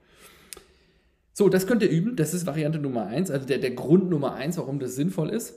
So, 1.33 1.49
das 1.49 1.67
könnt 1.67 1.81
ihr 1.81 1.89
üben. 1.89 2.15
Das 2.15 2.33
ist 2.33 2.45
Variante 2.45 2.79
Nummer 2.79 3.07
eins, 3.07 3.31
also 3.31 3.45
der, 3.45 3.57
der 3.57 3.71
Grund 3.71 4.09
Nummer 4.09 4.33
eins, 4.33 4.57
warum 4.57 4.79
das 4.79 4.95
sinnvoll 4.95 5.29
ist. 5.29 5.55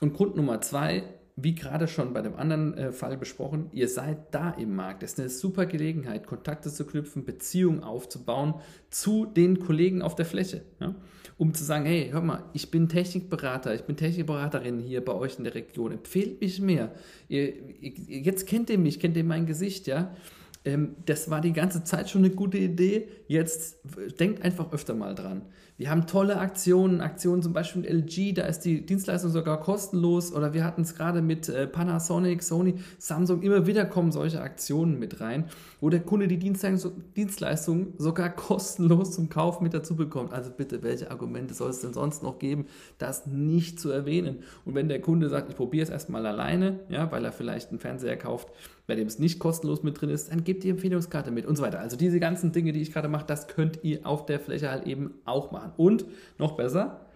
Und 0.00 0.14
Grund 0.14 0.36
Nummer 0.36 0.60
zwei, 0.60 1.04
wie 1.36 1.54
gerade 1.54 1.88
schon 1.88 2.12
bei 2.12 2.22
dem 2.22 2.36
anderen 2.36 2.74
äh, 2.74 2.92
Fall 2.92 3.16
besprochen, 3.16 3.70
ihr 3.72 3.88
seid 3.88 4.34
da 4.34 4.50
im 4.50 4.74
Markt. 4.76 5.02
Das 5.02 5.12
ist 5.12 5.20
eine 5.20 5.28
super 5.28 5.66
Gelegenheit, 5.66 6.26
Kontakte 6.26 6.72
zu 6.72 6.86
knüpfen, 6.86 7.24
Beziehungen 7.24 7.82
aufzubauen 7.82 8.54
zu 8.90 9.26
den 9.26 9.58
Kollegen 9.58 10.02
auf 10.02 10.14
der 10.14 10.26
Fläche. 10.26 10.62
Ja? 10.80 10.94
Um 11.36 11.52
zu 11.52 11.64
sagen, 11.64 11.84
hey, 11.84 12.10
hör 12.12 12.20
mal, 12.20 12.44
ich 12.52 12.70
bin 12.70 12.88
Technikberater, 12.88 13.74
ich 13.74 13.82
bin 13.82 13.96
Technikberaterin 13.96 14.78
hier 14.78 15.04
bei 15.04 15.14
euch 15.14 15.38
in 15.38 15.44
der 15.44 15.54
Region, 15.54 15.92
empfehlt 15.92 16.40
mich 16.40 16.60
mehr. 16.60 16.92
Ihr, 17.28 17.52
jetzt 17.80 18.46
kennt 18.46 18.70
ihr 18.70 18.78
mich, 18.78 19.00
kennt 19.00 19.16
ihr 19.16 19.24
mein 19.24 19.46
Gesicht, 19.46 19.86
ja. 19.86 20.14
Ähm, 20.64 20.96
das 21.04 21.30
war 21.30 21.40
die 21.40 21.52
ganze 21.52 21.84
Zeit 21.84 22.08
schon 22.08 22.24
eine 22.24 22.34
gute 22.34 22.58
Idee. 22.58 23.08
Jetzt 23.26 23.78
denkt 24.18 24.42
einfach 24.42 24.72
öfter 24.72 24.94
mal 24.94 25.14
dran. 25.14 25.42
Wir 25.84 25.90
haben 25.90 26.06
tolle 26.06 26.38
Aktionen, 26.38 27.02
Aktionen 27.02 27.42
zum 27.42 27.52
Beispiel 27.52 27.82
mit 27.82 27.90
LG, 27.90 28.32
da 28.32 28.46
ist 28.46 28.60
die 28.60 28.86
Dienstleistung 28.86 29.30
sogar 29.30 29.60
kostenlos. 29.60 30.32
Oder 30.32 30.54
wir 30.54 30.64
hatten 30.64 30.80
es 30.80 30.94
gerade 30.94 31.20
mit 31.20 31.50
äh, 31.50 31.66
Panasonic, 31.66 32.42
Sony, 32.42 32.76
Samsung. 32.98 33.42
Immer 33.42 33.66
wieder 33.66 33.84
kommen 33.84 34.10
solche 34.10 34.40
Aktionen 34.40 34.98
mit 34.98 35.20
rein, 35.20 35.44
wo 35.82 35.90
der 35.90 36.00
Kunde 36.00 36.26
die 36.26 36.38
Dienstleistung 36.38 37.88
sogar 37.98 38.30
kostenlos 38.34 39.10
zum 39.10 39.28
Kauf 39.28 39.60
mit 39.60 39.74
dazu 39.74 39.94
bekommt. 39.94 40.32
Also 40.32 40.50
bitte, 40.56 40.82
welche 40.82 41.10
Argumente 41.10 41.52
soll 41.52 41.68
es 41.68 41.82
denn 41.82 41.92
sonst 41.92 42.22
noch 42.22 42.38
geben, 42.38 42.64
das 42.96 43.26
nicht 43.26 43.78
zu 43.78 43.90
erwähnen? 43.90 44.38
Und 44.64 44.74
wenn 44.74 44.88
der 44.88 45.02
Kunde 45.02 45.28
sagt, 45.28 45.50
ich 45.50 45.56
probiere 45.56 45.82
es 45.82 45.90
erstmal 45.90 46.24
alleine, 46.24 46.80
ja, 46.88 47.12
weil 47.12 47.26
er 47.26 47.32
vielleicht 47.32 47.68
einen 47.68 47.78
Fernseher 47.78 48.16
kauft, 48.16 48.48
bei 48.86 48.94
dem 48.94 49.06
es 49.06 49.18
nicht 49.18 49.38
kostenlos 49.38 49.82
mit 49.82 50.00
drin 50.00 50.10
ist, 50.10 50.30
dann 50.30 50.44
gebt 50.44 50.62
die 50.62 50.68
Empfehlungskarte 50.68 51.30
mit 51.30 51.46
und 51.46 51.56
so 51.56 51.62
weiter. 51.62 51.80
Also 51.80 51.96
diese 51.96 52.20
ganzen 52.20 52.52
Dinge, 52.52 52.72
die 52.72 52.82
ich 52.82 52.92
gerade 52.92 53.08
mache, 53.08 53.24
das 53.26 53.48
könnt 53.48 53.82
ihr 53.82 54.06
auf 54.06 54.26
der 54.26 54.40
Fläche 54.40 54.70
halt 54.70 54.86
eben 54.86 55.14
auch 55.24 55.52
machen. 55.52 55.72
Und 55.76 56.04
noch 56.38 56.56
besser, 56.56 57.06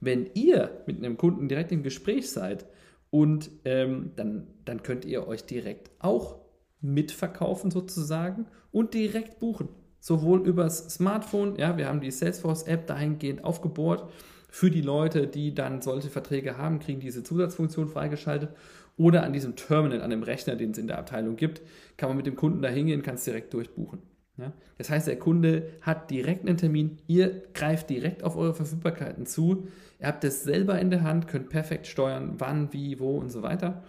wenn 0.00 0.28
ihr 0.34 0.82
mit 0.86 0.98
einem 0.98 1.16
Kunden 1.16 1.48
direkt 1.48 1.72
im 1.72 1.82
Gespräch 1.82 2.30
seid 2.30 2.66
und 3.10 3.50
ähm, 3.64 4.12
dann, 4.16 4.46
dann 4.64 4.82
könnt 4.82 5.04
ihr 5.04 5.26
euch 5.26 5.44
direkt 5.44 5.90
auch 5.98 6.40
mitverkaufen 6.80 7.70
sozusagen 7.70 8.46
und 8.72 8.94
direkt 8.94 9.38
buchen. 9.38 9.68
Sowohl 10.00 10.46
übers 10.46 10.90
Smartphone, 10.90 11.56
ja, 11.56 11.76
wir 11.76 11.88
haben 11.88 12.00
die 12.00 12.10
Salesforce-App 12.10 12.86
dahingehend 12.86 13.42
aufgebohrt 13.42 14.10
für 14.48 14.70
die 14.70 14.82
Leute, 14.82 15.26
die 15.26 15.54
dann 15.54 15.82
solche 15.82 16.10
Verträge 16.10 16.58
haben, 16.58 16.78
kriegen 16.78 17.00
diese 17.00 17.22
Zusatzfunktion 17.22 17.88
freigeschaltet 17.88 18.50
oder 18.96 19.24
an 19.24 19.32
diesem 19.32 19.56
Terminal, 19.56 20.02
an 20.02 20.10
dem 20.10 20.22
Rechner, 20.22 20.56
den 20.56 20.70
es 20.70 20.78
in 20.78 20.86
der 20.86 20.98
Abteilung 20.98 21.36
gibt, 21.36 21.62
kann 21.96 22.08
man 22.08 22.16
mit 22.16 22.26
dem 22.26 22.36
Kunden 22.36 22.62
da 22.62 22.68
hingehen, 22.68 23.02
kann 23.02 23.16
es 23.16 23.24
direkt 23.24 23.52
durchbuchen. 23.52 24.00
Ja? 24.36 24.52
Das 24.78 24.90
heißt, 24.90 25.06
der 25.06 25.18
Kunde 25.18 25.70
hat 25.80 26.10
direkt 26.10 26.46
einen 26.46 26.56
Termin, 26.56 26.98
ihr 27.06 27.42
greift 27.54 27.90
direkt 27.90 28.22
auf 28.22 28.36
eure 28.36 28.54
Verfügbarkeiten 28.54 29.26
zu, 29.26 29.68
ihr 30.00 30.06
habt 30.06 30.24
es 30.24 30.44
selber 30.44 30.78
in 30.78 30.90
der 30.90 31.02
Hand, 31.02 31.28
könnt 31.28 31.48
perfekt 31.48 31.86
steuern, 31.86 32.34
wann, 32.38 32.72
wie, 32.72 33.00
wo 33.00 33.16
und 33.16 33.30
so 33.30 33.42
weiter. 33.42 33.82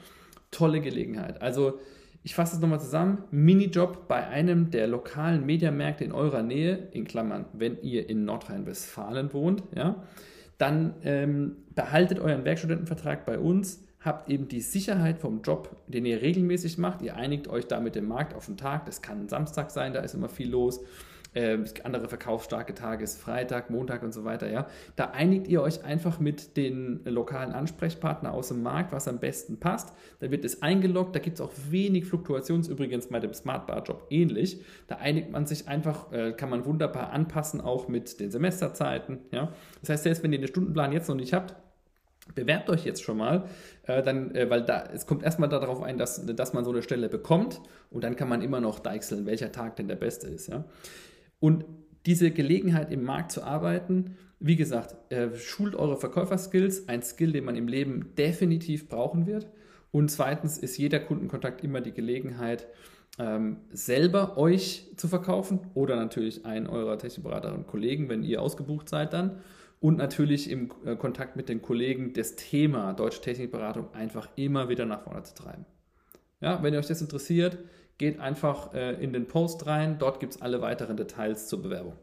Tolle 0.51 0.79
Gelegenheit. 0.79 1.41
Also 1.41 1.79
ich 2.23 2.35
fasse 2.35 2.55
es 2.55 2.61
nochmal 2.61 2.79
zusammen. 2.79 3.23
Minijob 3.31 4.07
bei 4.07 4.27
einem 4.27 4.69
der 4.71 4.87
lokalen 4.87 5.45
Mediamärkte 5.45 6.03
in 6.03 6.11
eurer 6.11 6.43
Nähe, 6.43 6.89
in 6.91 7.05
Klammern, 7.05 7.45
wenn 7.53 7.81
ihr 7.81 8.09
in 8.09 8.25
Nordrhein-Westfalen 8.25 9.33
wohnt, 9.33 9.63
ja, 9.75 10.03
dann 10.57 10.95
ähm, 11.03 11.57
behaltet 11.75 12.19
euren 12.19 12.43
Werkstudentenvertrag 12.43 13.25
bei 13.25 13.37
uns 13.37 13.86
habt 14.07 14.29
eben 14.29 14.47
die 14.47 14.61
Sicherheit 14.61 15.19
vom 15.19 15.41
Job, 15.43 15.75
den 15.87 16.05
ihr 16.05 16.21
regelmäßig 16.21 16.77
macht. 16.79 17.03
Ihr 17.03 17.15
einigt 17.15 17.47
euch 17.47 17.67
da 17.67 17.79
mit 17.79 17.95
dem 17.95 18.07
Markt 18.07 18.33
auf 18.33 18.47
den 18.47 18.57
Tag. 18.57 18.85
Das 18.85 19.01
kann 19.03 19.29
Samstag 19.29 19.69
sein, 19.69 19.93
da 19.93 19.99
ist 19.99 20.15
immer 20.15 20.29
viel 20.29 20.49
los. 20.49 20.81
Äh, 21.33 21.59
andere 21.83 22.07
verkaufsstarke 22.07 22.73
Tage 22.73 23.03
ist 23.03 23.21
Freitag, 23.21 23.69
Montag 23.69 24.01
und 24.01 24.11
so 24.11 24.23
weiter. 24.23 24.49
Ja, 24.49 24.67
da 24.95 25.11
einigt 25.11 25.47
ihr 25.47 25.61
euch 25.61 25.83
einfach 25.83 26.19
mit 26.19 26.57
den 26.57 27.01
lokalen 27.05 27.51
Ansprechpartnern 27.51 28.33
aus 28.33 28.47
dem 28.47 28.63
Markt, 28.63 28.91
was 28.91 29.07
am 29.07 29.19
besten 29.19 29.59
passt. 29.59 29.93
Da 30.19 30.31
wird 30.31 30.45
es 30.45 30.63
eingeloggt. 30.63 31.15
Da 31.15 31.19
gibt 31.19 31.35
es 31.35 31.41
auch 31.41 31.51
wenig 31.69 32.05
Fluktuation. 32.05 32.63
Übrigens 32.63 33.07
bei 33.07 33.19
dem 33.19 33.33
Smart 33.35 33.67
Bar 33.67 33.83
Job 33.83 34.07
ähnlich. 34.09 34.61
Da 34.87 34.95
einigt 34.95 35.29
man 35.29 35.45
sich 35.45 35.67
einfach, 35.67 36.11
äh, 36.11 36.31
kann 36.31 36.49
man 36.49 36.65
wunderbar 36.65 37.11
anpassen, 37.11 37.61
auch 37.61 37.87
mit 37.87 38.19
den 38.19 38.31
Semesterzeiten. 38.31 39.19
Ja, 39.31 39.51
das 39.81 39.89
heißt, 39.89 40.03
selbst 40.03 40.23
wenn 40.23 40.33
ihr 40.33 40.39
den 40.39 40.47
Stundenplan 40.47 40.91
jetzt 40.91 41.07
noch 41.07 41.15
nicht 41.15 41.33
habt, 41.33 41.55
Bewerbt 42.35 42.69
euch 42.69 42.85
jetzt 42.85 43.03
schon 43.03 43.17
mal, 43.17 43.47
äh, 43.83 44.03
dann, 44.03 44.33
äh, 44.35 44.49
weil 44.49 44.63
da, 44.63 44.83
es 44.93 45.05
kommt 45.05 45.23
erstmal 45.23 45.49
darauf 45.49 45.81
ein, 45.81 45.97
dass, 45.97 46.25
dass 46.25 46.53
man 46.53 46.63
so 46.63 46.71
eine 46.71 46.81
Stelle 46.81 47.09
bekommt 47.09 47.61
und 47.89 48.03
dann 48.03 48.15
kann 48.15 48.29
man 48.29 48.41
immer 48.41 48.59
noch 48.59 48.79
deichseln, 48.79 49.25
welcher 49.25 49.51
Tag 49.51 49.75
denn 49.75 49.87
der 49.87 49.95
beste 49.95 50.27
ist. 50.27 50.47
Ja? 50.47 50.65
Und 51.39 51.65
diese 52.05 52.31
Gelegenheit 52.31 52.91
im 52.91 53.03
Markt 53.03 53.31
zu 53.31 53.43
arbeiten, 53.43 54.15
wie 54.39 54.55
gesagt, 54.55 54.95
äh, 55.11 55.35
schult 55.35 55.75
eure 55.75 55.97
Verkäuferskills, 55.97 56.87
ein 56.87 57.01
Skill, 57.01 57.31
den 57.31 57.43
man 57.43 57.55
im 57.55 57.67
Leben 57.67 58.13
definitiv 58.17 58.87
brauchen 58.87 59.25
wird. 59.25 59.47
Und 59.91 60.11
zweitens 60.11 60.57
ist 60.57 60.77
jeder 60.77 60.99
Kundenkontakt 60.99 61.63
immer 61.63 61.81
die 61.81 61.93
Gelegenheit, 61.93 62.67
ähm, 63.19 63.57
selber 63.71 64.37
euch 64.37 64.91
zu 64.95 65.07
verkaufen 65.07 65.59
oder 65.73 65.95
natürlich 65.95 66.45
einen 66.45 66.67
eurer 66.67 66.97
Technikberaterinnen 66.97 67.63
und 67.63 67.67
Kollegen, 67.67 68.09
wenn 68.09 68.23
ihr 68.23 68.41
ausgebucht 68.41 68.89
seid 68.89 69.13
dann 69.13 69.41
und 69.79 69.97
natürlich 69.97 70.49
im 70.49 70.71
äh, 70.85 70.95
Kontakt 70.95 71.35
mit 71.35 71.49
den 71.49 71.61
Kollegen 71.61 72.13
das 72.13 72.35
Thema 72.35 72.93
Deutsche 72.93 73.21
Technikberatung 73.21 73.93
einfach 73.93 74.29
immer 74.35 74.69
wieder 74.69 74.85
nach 74.85 75.01
vorne 75.01 75.23
zu 75.23 75.35
treiben. 75.35 75.65
Ja, 76.41 76.61
wenn 76.61 76.73
ihr 76.73 76.79
euch 76.79 76.87
das 76.87 77.01
interessiert, 77.01 77.57
geht 77.97 78.19
einfach 78.19 78.73
äh, 78.73 78.93
in 79.03 79.13
den 79.13 79.27
Post 79.27 79.65
rein, 79.65 79.97
dort 79.97 80.19
gibt 80.19 80.35
es 80.35 80.41
alle 80.41 80.61
weiteren 80.61 80.97
Details 80.97 81.47
zur 81.47 81.61
Bewerbung. 81.61 81.93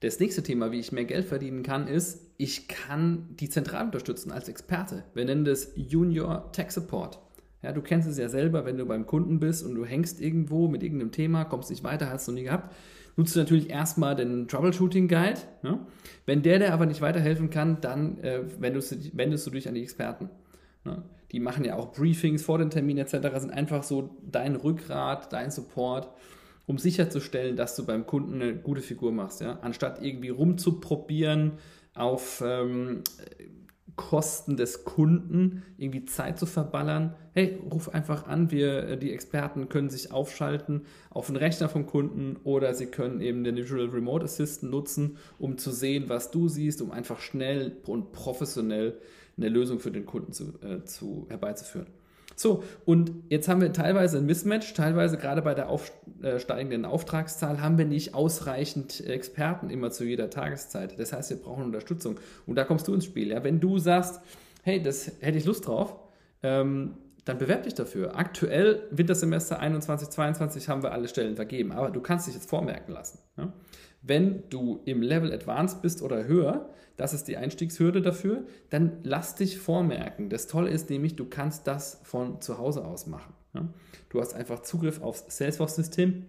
Das 0.00 0.18
nächste 0.18 0.42
Thema, 0.42 0.72
wie 0.72 0.80
ich 0.80 0.92
mehr 0.92 1.04
Geld 1.04 1.26
verdienen 1.26 1.62
kann, 1.62 1.86
ist, 1.86 2.26
ich 2.38 2.68
kann 2.68 3.28
die 3.38 3.50
Zentral 3.50 3.84
unterstützen 3.84 4.32
als 4.32 4.48
Experte. 4.48 5.04
Wir 5.12 5.26
nennen 5.26 5.44
das 5.44 5.72
Junior 5.76 6.50
Tech 6.52 6.70
Support. 6.70 7.18
Ja, 7.62 7.72
du 7.72 7.82
kennst 7.82 8.08
es 8.08 8.16
ja 8.16 8.30
selber, 8.30 8.64
wenn 8.64 8.78
du 8.78 8.86
beim 8.86 9.06
Kunden 9.06 9.38
bist 9.40 9.62
und 9.62 9.74
du 9.74 9.84
hängst 9.84 10.18
irgendwo 10.22 10.68
mit 10.68 10.82
irgendeinem 10.82 11.12
Thema, 11.12 11.44
kommst 11.44 11.68
nicht 11.68 11.84
weiter, 11.84 12.08
hast 12.08 12.26
du 12.26 12.32
nie 12.32 12.44
gehabt, 12.44 12.74
nutzt 13.16 13.36
du 13.36 13.40
natürlich 13.40 13.68
erstmal 13.68 14.16
den 14.16 14.48
Troubleshooting 14.48 15.06
Guide. 15.06 15.40
Ne? 15.62 15.80
Wenn 16.24 16.42
der 16.42 16.58
dir 16.58 16.72
aber 16.72 16.86
nicht 16.86 17.02
weiterhelfen 17.02 17.50
kann, 17.50 17.82
dann 17.82 18.16
äh, 18.20 18.40
wendest, 18.58 18.92
du, 18.92 18.96
wendest 19.12 19.46
du 19.46 19.50
dich 19.50 19.68
an 19.68 19.74
die 19.74 19.82
Experten. 19.82 20.30
Ne? 20.84 21.02
Die 21.32 21.40
machen 21.40 21.62
ja 21.62 21.76
auch 21.76 21.92
Briefings 21.92 22.42
vor 22.42 22.56
den 22.56 22.70
Terminen 22.70 23.04
etc., 23.04 23.18
sind 23.36 23.52
einfach 23.52 23.82
so 23.82 24.16
dein 24.22 24.56
Rückgrat, 24.56 25.30
dein 25.30 25.50
Support, 25.50 26.08
um 26.66 26.78
sicherzustellen, 26.78 27.56
dass 27.56 27.76
du 27.76 27.84
beim 27.84 28.06
Kunden 28.06 28.40
eine 28.40 28.54
gute 28.54 28.82
Figur 28.82 29.12
machst. 29.12 29.40
Ja? 29.40 29.58
Anstatt 29.62 30.02
irgendwie 30.02 30.28
rumzuprobieren 30.28 31.52
auf 31.94 32.42
ähm, 32.44 33.02
Kosten 33.96 34.56
des 34.56 34.84
Kunden 34.84 35.62
irgendwie 35.76 36.06
Zeit 36.06 36.38
zu 36.38 36.46
verballern. 36.46 37.14
Hey, 37.34 37.58
ruf 37.70 37.90
einfach 37.90 38.26
an, 38.26 38.50
wir, 38.50 38.88
äh, 38.88 38.98
die 38.98 39.12
Experten 39.12 39.68
können 39.68 39.90
sich 39.90 40.10
aufschalten 40.10 40.86
auf 41.10 41.26
den 41.26 41.36
Rechner 41.36 41.68
vom 41.68 41.86
Kunden 41.86 42.36
oder 42.44 42.72
sie 42.74 42.86
können 42.86 43.20
eben 43.20 43.44
den 43.44 43.56
Visual 43.56 43.86
Remote 43.86 44.24
Assistant 44.24 44.72
nutzen, 44.72 45.18
um 45.38 45.58
zu 45.58 45.70
sehen, 45.70 46.04
was 46.08 46.30
du 46.30 46.48
siehst, 46.48 46.80
um 46.80 46.90
einfach 46.90 47.20
schnell 47.20 47.76
und 47.84 48.12
professionell 48.12 48.98
eine 49.36 49.48
Lösung 49.48 49.80
für 49.80 49.90
den 49.90 50.06
Kunden 50.06 50.32
zu, 50.32 50.54
äh, 50.62 50.84
zu 50.84 51.26
herbeizuführen. 51.28 51.86
So, 52.40 52.64
und 52.86 53.12
jetzt 53.28 53.48
haben 53.48 53.60
wir 53.60 53.70
teilweise 53.70 54.16
ein 54.16 54.24
Mismatch, 54.24 54.72
teilweise 54.72 55.18
gerade 55.18 55.42
bei 55.42 55.52
der 55.52 55.68
aufsteigenden 55.68 56.86
Auftragszahl 56.86 57.60
haben 57.60 57.76
wir 57.76 57.84
nicht 57.84 58.14
ausreichend 58.14 59.04
Experten 59.06 59.68
immer 59.68 59.90
zu 59.90 60.06
jeder 60.06 60.30
Tageszeit. 60.30 60.98
Das 60.98 61.12
heißt, 61.12 61.28
wir 61.28 61.36
brauchen 61.36 61.64
Unterstützung. 61.64 62.18
Und 62.46 62.54
da 62.54 62.64
kommst 62.64 62.88
du 62.88 62.94
ins 62.94 63.04
Spiel. 63.04 63.28
Ja? 63.28 63.44
Wenn 63.44 63.60
du 63.60 63.78
sagst, 63.78 64.22
hey, 64.62 64.82
das 64.82 65.12
hätte 65.20 65.36
ich 65.36 65.44
Lust 65.44 65.66
drauf, 65.66 65.94
ähm, 66.42 66.94
dann 67.30 67.38
bewerb 67.38 67.62
dich 67.62 67.74
dafür. 67.74 68.16
Aktuell, 68.18 68.82
Wintersemester 68.90 69.60
21, 69.60 70.08
22, 70.08 70.68
haben 70.68 70.82
wir 70.82 70.90
alle 70.90 71.06
Stellen 71.06 71.36
vergeben, 71.36 71.70
aber 71.70 71.90
du 71.90 72.00
kannst 72.00 72.26
dich 72.26 72.34
jetzt 72.34 72.50
vormerken 72.50 72.92
lassen. 72.92 73.20
Ja? 73.36 73.52
Wenn 74.02 74.42
du 74.50 74.82
im 74.84 75.00
Level 75.00 75.32
Advanced 75.32 75.80
bist 75.80 76.02
oder 76.02 76.24
höher, 76.24 76.68
das 76.96 77.14
ist 77.14 77.28
die 77.28 77.36
Einstiegshürde 77.36 78.02
dafür, 78.02 78.42
dann 78.70 78.98
lass 79.04 79.36
dich 79.36 79.58
vormerken. 79.58 80.28
Das 80.28 80.48
Tolle 80.48 80.70
ist 80.70 80.90
nämlich, 80.90 81.14
du 81.14 81.24
kannst 81.24 81.68
das 81.68 82.00
von 82.02 82.40
zu 82.40 82.58
Hause 82.58 82.84
aus 82.84 83.06
machen. 83.06 83.32
Ja? 83.54 83.68
Du 84.08 84.20
hast 84.20 84.34
einfach 84.34 84.62
Zugriff 84.62 85.00
aufs 85.00 85.24
Salesforce-System. 85.28 86.26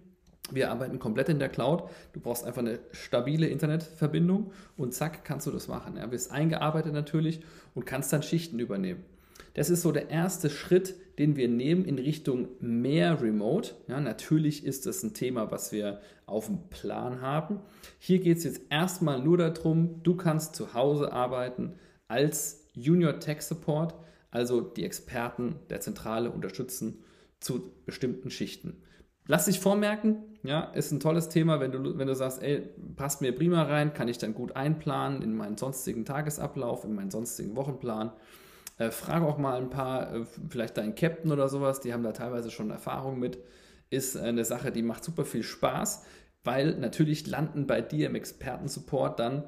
Wir 0.52 0.70
arbeiten 0.70 1.00
komplett 1.00 1.28
in 1.28 1.40
der 1.40 1.48
Cloud. 1.48 1.90
Du 2.12 2.20
brauchst 2.20 2.44
einfach 2.44 2.62
eine 2.62 2.78
stabile 2.92 3.48
Internetverbindung 3.48 4.52
und 4.76 4.94
zack, 4.94 5.24
kannst 5.24 5.48
du 5.48 5.50
das 5.50 5.66
machen. 5.66 5.96
Ja? 5.96 6.06
Bist 6.06 6.30
eingearbeitet 6.30 6.92
natürlich 6.92 7.40
und 7.74 7.86
kannst 7.86 8.12
dann 8.12 8.22
Schichten 8.22 8.60
übernehmen. 8.60 9.02
Das 9.54 9.70
ist 9.70 9.82
so 9.82 9.92
der 9.92 10.10
erste 10.10 10.48
Schritt, 10.48 10.94
den 11.18 11.36
wir 11.36 11.48
nehmen 11.48 11.84
in 11.84 11.98
Richtung 11.98 12.48
mehr 12.60 13.20
Remote. 13.20 13.74
Ja, 13.86 14.00
natürlich 14.00 14.64
ist 14.64 14.86
das 14.86 15.02
ein 15.02 15.14
Thema, 15.14 15.50
was 15.50 15.72
wir 15.72 16.00
auf 16.26 16.46
dem 16.46 16.68
Plan 16.70 17.20
haben. 17.20 17.60
Hier 17.98 18.18
geht 18.18 18.38
es 18.38 18.44
jetzt 18.44 18.62
erstmal 18.70 19.20
nur 19.20 19.36
darum, 19.36 20.02
du 20.02 20.16
kannst 20.16 20.56
zu 20.56 20.72
Hause 20.74 21.12
arbeiten 21.12 21.74
als 22.08 22.66
Junior 22.72 23.20
Tech 23.20 23.42
Support, 23.42 23.94
also 24.30 24.62
die 24.62 24.84
Experten 24.84 25.56
der 25.68 25.80
Zentrale 25.80 26.30
unterstützen 26.30 27.04
zu 27.40 27.72
bestimmten 27.84 28.30
Schichten. 28.30 28.82
Lass 29.26 29.44
dich 29.44 29.60
vormerken, 29.60 30.16
ja, 30.42 30.64
ist 30.64 30.90
ein 30.90 31.00
tolles 31.00 31.28
Thema, 31.28 31.60
wenn 31.60 31.70
du, 31.70 31.96
wenn 31.96 32.08
du 32.08 32.14
sagst, 32.14 32.42
ey, 32.42 32.62
passt 32.96 33.20
mir 33.20 33.32
prima 33.32 33.62
rein, 33.62 33.94
kann 33.94 34.08
ich 34.08 34.18
dann 34.18 34.34
gut 34.34 34.56
einplanen 34.56 35.22
in 35.22 35.36
meinen 35.36 35.56
sonstigen 35.56 36.04
Tagesablauf, 36.04 36.84
in 36.84 36.94
meinen 36.94 37.10
sonstigen 37.10 37.54
Wochenplan. 37.54 38.12
Äh, 38.78 38.90
frage 38.90 39.26
auch 39.26 39.38
mal 39.38 39.60
ein 39.60 39.70
paar, 39.70 40.14
äh, 40.14 40.24
vielleicht 40.48 40.76
deinen 40.76 40.94
Captain 40.94 41.32
oder 41.32 41.48
sowas, 41.48 41.80
die 41.80 41.92
haben 41.92 42.02
da 42.02 42.12
teilweise 42.12 42.50
schon 42.50 42.70
Erfahrung 42.70 43.18
mit. 43.18 43.38
Ist 43.90 44.16
eine 44.16 44.44
Sache, 44.44 44.72
die 44.72 44.82
macht 44.82 45.04
super 45.04 45.24
viel 45.24 45.42
Spaß, 45.42 46.04
weil 46.44 46.76
natürlich 46.78 47.26
landen 47.26 47.66
bei 47.66 47.80
dir 47.80 48.06
im 48.06 48.14
Expertensupport 48.14 49.18
dann 49.18 49.44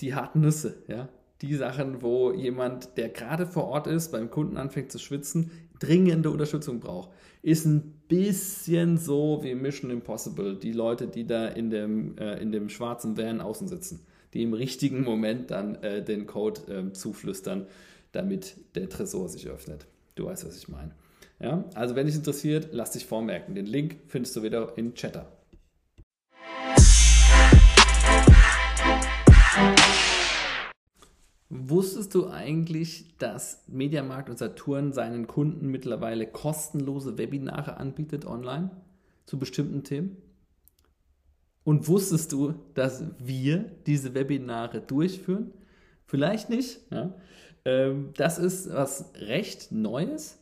die 0.00 0.14
harten 0.14 0.40
Nüsse, 0.40 0.82
ja. 0.88 1.08
Die 1.42 1.56
Sachen, 1.56 2.02
wo 2.02 2.30
jemand, 2.30 2.96
der 2.96 3.08
gerade 3.08 3.46
vor 3.46 3.64
Ort 3.64 3.88
ist, 3.88 4.12
beim 4.12 4.30
Kunden 4.30 4.56
anfängt 4.56 4.92
zu 4.92 5.00
schwitzen, 5.00 5.50
dringende 5.80 6.30
Unterstützung 6.30 6.78
braucht. 6.78 7.10
Ist 7.42 7.66
ein 7.66 8.00
bisschen 8.06 8.96
so 8.96 9.40
wie 9.42 9.56
Mission 9.56 9.90
Impossible, 9.90 10.56
die 10.56 10.70
Leute, 10.70 11.08
die 11.08 11.26
da 11.26 11.48
in 11.48 11.70
dem, 11.70 12.16
äh, 12.16 12.40
in 12.40 12.52
dem 12.52 12.68
schwarzen 12.68 13.16
Van 13.16 13.40
außen 13.40 13.66
sitzen, 13.66 14.06
die 14.32 14.44
im 14.44 14.52
richtigen 14.52 15.02
Moment 15.02 15.50
dann 15.50 15.74
äh, 15.82 16.04
den 16.04 16.26
Code 16.26 16.60
äh, 16.72 16.92
zuflüstern 16.92 17.66
damit 18.12 18.56
der 18.74 18.88
Tresor 18.88 19.28
sich 19.28 19.48
öffnet. 19.48 19.86
Du 20.14 20.26
weißt, 20.26 20.46
was 20.46 20.56
ich 20.56 20.68
meine. 20.68 20.92
Ja? 21.40 21.64
Also 21.74 21.96
wenn 21.96 22.06
dich 22.06 22.14
interessiert, 22.14 22.68
lass 22.72 22.92
dich 22.92 23.06
vormerken. 23.06 23.54
Den 23.54 23.66
Link 23.66 23.96
findest 24.06 24.36
du 24.36 24.42
wieder 24.42 24.76
in 24.76 24.94
Chatter. 24.94 25.26
Wusstest 31.48 32.14
du 32.14 32.28
eigentlich, 32.28 33.16
dass 33.18 33.64
Mediamarkt 33.68 34.30
und 34.30 34.38
Saturn 34.38 34.92
seinen 34.92 35.26
Kunden 35.26 35.68
mittlerweile 35.68 36.26
kostenlose 36.26 37.18
Webinare 37.18 37.76
anbietet 37.76 38.24
online 38.24 38.70
zu 39.26 39.38
bestimmten 39.38 39.84
Themen? 39.84 40.16
Und 41.64 41.88
wusstest 41.88 42.32
du, 42.32 42.54
dass 42.74 43.04
wir 43.18 43.70
diese 43.86 44.14
Webinare 44.14 44.80
durchführen? 44.80 45.52
Vielleicht 46.06 46.50
nicht. 46.50 46.80
Ja? 46.90 47.14
Ähm, 47.64 48.10
das 48.16 48.38
ist 48.38 48.72
was 48.72 49.12
recht 49.16 49.72
Neues, 49.72 50.38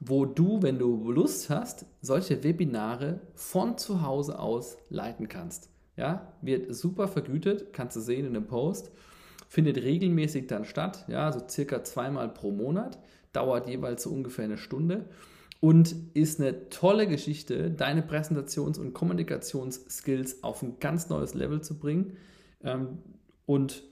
wo 0.00 0.24
du, 0.24 0.62
wenn 0.62 0.78
du 0.78 1.10
Lust 1.10 1.50
hast, 1.50 1.84
solche 2.00 2.42
Webinare 2.42 3.20
von 3.34 3.76
zu 3.76 4.02
Hause 4.02 4.38
aus 4.38 4.78
leiten 4.88 5.28
kannst. 5.28 5.68
Ja, 5.96 6.32
wird 6.40 6.74
super 6.74 7.08
vergütet, 7.08 7.72
kannst 7.72 7.96
du 7.96 8.00
sehen 8.00 8.26
in 8.26 8.34
dem 8.34 8.46
Post. 8.46 8.90
Findet 9.48 9.78
regelmäßig 9.78 10.46
dann 10.46 10.64
statt, 10.64 11.04
ja, 11.08 11.30
so 11.32 11.40
circa 11.48 11.82
zweimal 11.82 12.28
pro 12.28 12.52
Monat, 12.52 12.98
dauert 13.32 13.68
jeweils 13.68 14.04
so 14.04 14.10
ungefähr 14.10 14.44
eine 14.44 14.56
Stunde 14.58 15.06
und 15.60 15.94
ist 16.14 16.40
eine 16.40 16.70
tolle 16.70 17.06
Geschichte, 17.06 17.70
deine 17.70 18.02
Präsentations- 18.02 18.78
und 18.78 18.94
Kommunikationsskills 18.94 20.42
auf 20.42 20.62
ein 20.62 20.78
ganz 20.80 21.08
neues 21.08 21.34
Level 21.34 21.60
zu 21.60 21.78
bringen. 21.78 22.16
Ähm, 22.62 22.98
und 23.44 23.82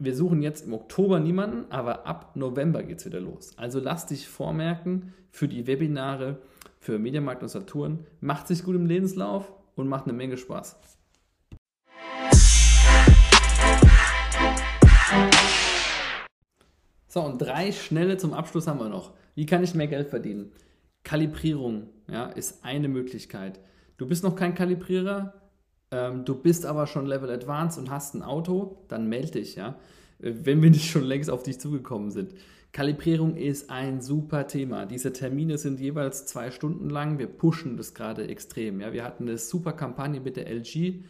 wir 0.00 0.14
suchen 0.14 0.42
jetzt 0.42 0.64
im 0.64 0.74
Oktober 0.74 1.18
niemanden, 1.18 1.70
aber 1.72 2.06
ab 2.06 2.36
November 2.36 2.84
geht 2.84 2.98
es 2.98 3.06
wieder 3.06 3.20
los. 3.20 3.52
Also 3.56 3.80
lass 3.80 4.06
dich 4.06 4.28
vormerken 4.28 5.12
für 5.32 5.48
die 5.48 5.66
Webinare 5.66 6.38
für 6.78 7.00
Mediamarkt 7.00 7.42
und 7.42 7.48
Saturn. 7.48 8.06
Macht 8.20 8.46
sich 8.46 8.62
gut 8.62 8.76
im 8.76 8.86
Lebenslauf 8.86 9.52
und 9.74 9.88
macht 9.88 10.04
eine 10.04 10.12
Menge 10.12 10.36
Spaß. 10.36 10.78
So, 17.08 17.22
und 17.22 17.38
drei 17.38 17.72
schnelle 17.72 18.18
zum 18.18 18.34
Abschluss 18.34 18.68
haben 18.68 18.78
wir 18.78 18.88
noch. 18.88 19.14
Wie 19.34 19.46
kann 19.46 19.64
ich 19.64 19.74
mehr 19.74 19.88
Geld 19.88 20.08
verdienen? 20.08 20.52
Kalibrierung 21.02 21.88
ja, 22.06 22.26
ist 22.26 22.64
eine 22.64 22.86
Möglichkeit. 22.86 23.58
Du 23.96 24.06
bist 24.06 24.22
noch 24.22 24.36
kein 24.36 24.54
Kalibrierer, 24.54 25.34
ähm, 25.90 26.24
du 26.24 26.34
bist 26.34 26.66
aber 26.66 26.86
schon 26.86 27.06
Level 27.06 27.30
Advanced 27.30 27.78
und 27.78 27.90
hast 27.90 28.14
ein 28.14 28.22
Auto, 28.22 28.78
dann 28.88 29.08
melde 29.08 29.32
dich, 29.32 29.56
ja. 29.56 29.76
Äh, 30.20 30.32
wenn 30.42 30.62
wir 30.62 30.70
nicht 30.70 30.90
schon 30.90 31.04
längst 31.04 31.30
auf 31.30 31.42
dich 31.42 31.58
zugekommen 31.58 32.10
sind. 32.10 32.34
Kalibrierung 32.72 33.36
ist 33.36 33.70
ein 33.70 34.02
super 34.02 34.46
Thema. 34.46 34.84
Diese 34.84 35.12
Termine 35.12 35.56
sind 35.56 35.80
jeweils 35.80 36.26
zwei 36.26 36.50
Stunden 36.50 36.90
lang. 36.90 37.18
Wir 37.18 37.26
pushen 37.26 37.76
das 37.76 37.94
gerade 37.94 38.28
extrem. 38.28 38.80
Ja. 38.80 38.92
Wir 38.92 39.04
hatten 39.04 39.24
eine 39.24 39.38
super 39.38 39.72
Kampagne 39.72 40.20
mit 40.20 40.36
der 40.36 40.48
LG 40.50 41.02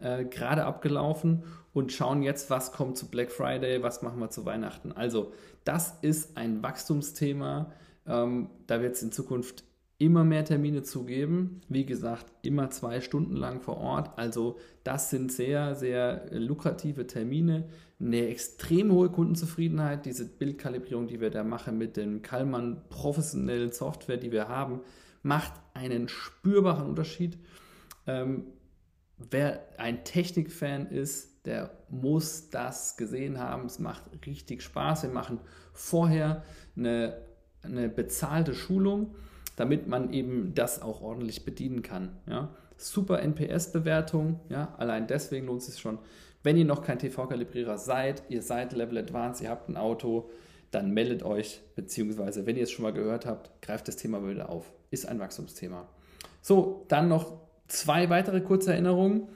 äh, 0.00 0.24
gerade 0.26 0.64
abgelaufen 0.64 1.44
und 1.72 1.92
schauen 1.92 2.22
jetzt, 2.22 2.50
was 2.50 2.72
kommt 2.72 2.98
zu 2.98 3.08
Black 3.08 3.32
Friday, 3.32 3.82
was 3.82 4.02
machen 4.02 4.20
wir 4.20 4.30
zu 4.30 4.44
Weihnachten. 4.44 4.92
Also, 4.92 5.32
das 5.64 5.94
ist 6.02 6.36
ein 6.36 6.62
Wachstumsthema. 6.62 7.72
Ähm, 8.06 8.50
da 8.66 8.80
wird 8.80 8.96
es 8.96 9.02
in 9.02 9.10
Zukunft 9.12 9.64
immer 9.98 10.22
mehr 10.22 10.44
Termine 10.44 10.82
zu 10.84 11.04
geben. 11.04 11.60
Wie 11.68 11.84
gesagt, 11.84 12.26
immer 12.42 12.70
zwei 12.70 13.00
Stunden 13.00 13.34
lang 13.34 13.60
vor 13.60 13.78
Ort. 13.78 14.16
Also 14.16 14.58
das 14.84 15.10
sind 15.10 15.32
sehr, 15.32 15.74
sehr 15.74 16.26
lukrative 16.30 17.06
Termine. 17.06 17.68
Eine 18.00 18.28
extrem 18.28 18.92
hohe 18.92 19.10
Kundenzufriedenheit. 19.10 20.06
Diese 20.06 20.24
Bildkalibrierung, 20.24 21.08
die 21.08 21.20
wir 21.20 21.30
da 21.30 21.42
machen 21.42 21.78
mit 21.78 21.96
den 21.96 22.22
Kallmann 22.22 22.82
professionellen 22.90 23.72
Software, 23.72 24.18
die 24.18 24.30
wir 24.30 24.48
haben, 24.48 24.82
macht 25.22 25.52
einen 25.74 26.08
spürbaren 26.08 26.86
Unterschied. 26.86 27.36
Ähm, 28.06 28.44
wer 29.30 29.60
ein 29.78 30.04
Technikfan 30.04 30.86
ist, 30.86 31.44
der 31.44 31.70
muss 31.88 32.50
das 32.50 32.96
gesehen 32.96 33.38
haben. 33.40 33.66
Es 33.66 33.80
macht 33.80 34.04
richtig 34.26 34.62
Spaß. 34.62 35.02
Wir 35.02 35.10
machen 35.10 35.40
vorher 35.72 36.44
eine, 36.76 37.20
eine 37.62 37.88
bezahlte 37.88 38.54
Schulung 38.54 39.16
damit 39.58 39.88
man 39.88 40.12
eben 40.12 40.54
das 40.54 40.80
auch 40.80 41.02
ordentlich 41.02 41.44
bedienen 41.44 41.82
kann. 41.82 42.10
Ja. 42.28 42.54
Super 42.76 43.20
NPS-Bewertung, 43.22 44.38
ja, 44.48 44.72
allein 44.78 45.08
deswegen 45.08 45.46
lohnt 45.46 45.62
es 45.62 45.66
sich 45.66 45.80
schon. 45.80 45.98
Wenn 46.44 46.56
ihr 46.56 46.64
noch 46.64 46.84
kein 46.84 47.00
TV-Kalibrierer 47.00 47.76
seid, 47.76 48.22
ihr 48.28 48.40
seid 48.40 48.72
Level 48.72 48.98
Advanced, 48.98 49.42
ihr 49.42 49.50
habt 49.50 49.68
ein 49.68 49.76
Auto, 49.76 50.30
dann 50.70 50.92
meldet 50.92 51.24
euch, 51.24 51.60
beziehungsweise 51.74 52.46
wenn 52.46 52.56
ihr 52.56 52.62
es 52.62 52.70
schon 52.70 52.84
mal 52.84 52.92
gehört 52.92 53.26
habt, 53.26 53.60
greift 53.60 53.88
das 53.88 53.96
Thema 53.96 54.24
wieder 54.28 54.48
auf. 54.48 54.70
Ist 54.92 55.08
ein 55.08 55.18
Wachstumsthema. 55.18 55.88
So, 56.40 56.84
dann 56.86 57.08
noch 57.08 57.32
zwei 57.66 58.10
weitere 58.10 58.40
kurze 58.40 58.72
Erinnerungen. 58.72 59.26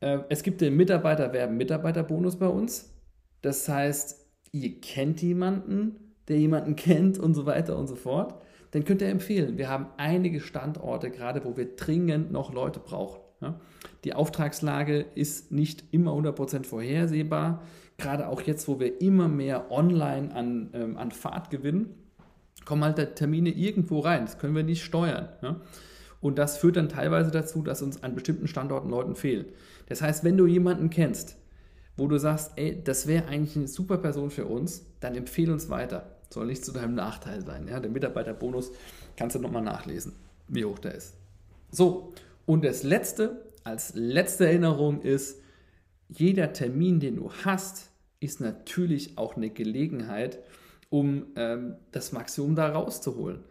Äh, 0.00 0.20
es 0.30 0.42
gibt 0.42 0.62
den 0.62 0.76
Mitarbeiterwerben-Mitarbeiterbonus 0.76 2.38
bei 2.38 2.48
uns. 2.48 2.94
Das 3.42 3.68
heißt, 3.68 4.26
ihr 4.52 4.80
kennt 4.80 5.20
jemanden, 5.20 6.14
der 6.28 6.38
jemanden 6.38 6.74
kennt 6.76 7.18
und 7.18 7.34
so 7.34 7.44
weiter 7.44 7.76
und 7.76 7.86
so 7.86 7.96
fort 7.96 8.40
dann 8.72 8.84
könnt 8.84 9.02
ihr 9.02 9.08
empfehlen. 9.08 9.58
Wir 9.58 9.68
haben 9.68 9.86
einige 9.96 10.40
Standorte, 10.40 11.10
gerade 11.10 11.44
wo 11.44 11.56
wir 11.56 11.76
dringend 11.76 12.30
noch 12.32 12.52
Leute 12.52 12.80
brauchen. 12.80 13.20
Die 14.04 14.14
Auftragslage 14.14 15.06
ist 15.14 15.52
nicht 15.52 15.84
immer 15.92 16.12
100% 16.12 16.64
vorhersehbar. 16.64 17.62
Gerade 17.96 18.28
auch 18.28 18.42
jetzt, 18.42 18.68
wo 18.68 18.80
wir 18.80 19.00
immer 19.00 19.28
mehr 19.28 19.70
online 19.70 20.34
an, 20.34 20.70
ähm, 20.72 20.96
an 20.96 21.10
Fahrt 21.10 21.50
gewinnen, 21.50 21.94
kommen 22.64 22.84
halt 22.84 23.16
Termine 23.16 23.50
irgendwo 23.50 24.00
rein. 24.00 24.24
Das 24.24 24.38
können 24.38 24.54
wir 24.54 24.62
nicht 24.62 24.84
steuern. 24.84 25.28
Ja. 25.42 25.60
Und 26.20 26.38
das 26.38 26.58
führt 26.58 26.76
dann 26.76 26.88
teilweise 26.88 27.30
dazu, 27.30 27.62
dass 27.62 27.82
uns 27.82 28.02
an 28.02 28.14
bestimmten 28.14 28.48
Standorten 28.48 28.90
Leuten 28.90 29.14
fehlen. 29.14 29.46
Das 29.86 30.02
heißt, 30.02 30.24
wenn 30.24 30.36
du 30.36 30.46
jemanden 30.46 30.90
kennst, 30.90 31.36
wo 31.96 32.06
du 32.08 32.18
sagst, 32.18 32.52
ey, 32.56 32.82
das 32.82 33.06
wäre 33.06 33.26
eigentlich 33.26 33.56
eine 33.56 33.68
super 33.68 33.98
Person 33.98 34.30
für 34.30 34.46
uns, 34.46 34.86
dann 35.00 35.14
empfehle 35.14 35.52
uns 35.52 35.70
weiter. 35.70 36.17
Soll 36.30 36.46
nicht 36.46 36.64
zu 36.64 36.72
deinem 36.72 36.94
Nachteil 36.94 37.44
sein. 37.44 37.66
Ja? 37.68 37.80
Der 37.80 37.90
Mitarbeiterbonus 37.90 38.72
kannst 39.16 39.36
du 39.36 39.40
nochmal 39.40 39.62
nachlesen, 39.62 40.12
wie 40.48 40.64
hoch 40.64 40.78
der 40.78 40.94
ist. 40.94 41.14
So, 41.70 42.12
und 42.46 42.64
das 42.64 42.82
letzte, 42.82 43.44
als 43.64 43.94
letzte 43.94 44.46
Erinnerung 44.46 45.02
ist, 45.02 45.40
jeder 46.08 46.52
Termin, 46.52 47.00
den 47.00 47.16
du 47.16 47.30
hast, 47.44 47.90
ist 48.20 48.40
natürlich 48.40 49.18
auch 49.18 49.36
eine 49.36 49.50
Gelegenheit, 49.50 50.38
um 50.88 51.26
ähm, 51.36 51.76
das 51.92 52.12
Maximum 52.12 52.54
da 52.54 52.70
rauszuholen. 52.70 53.44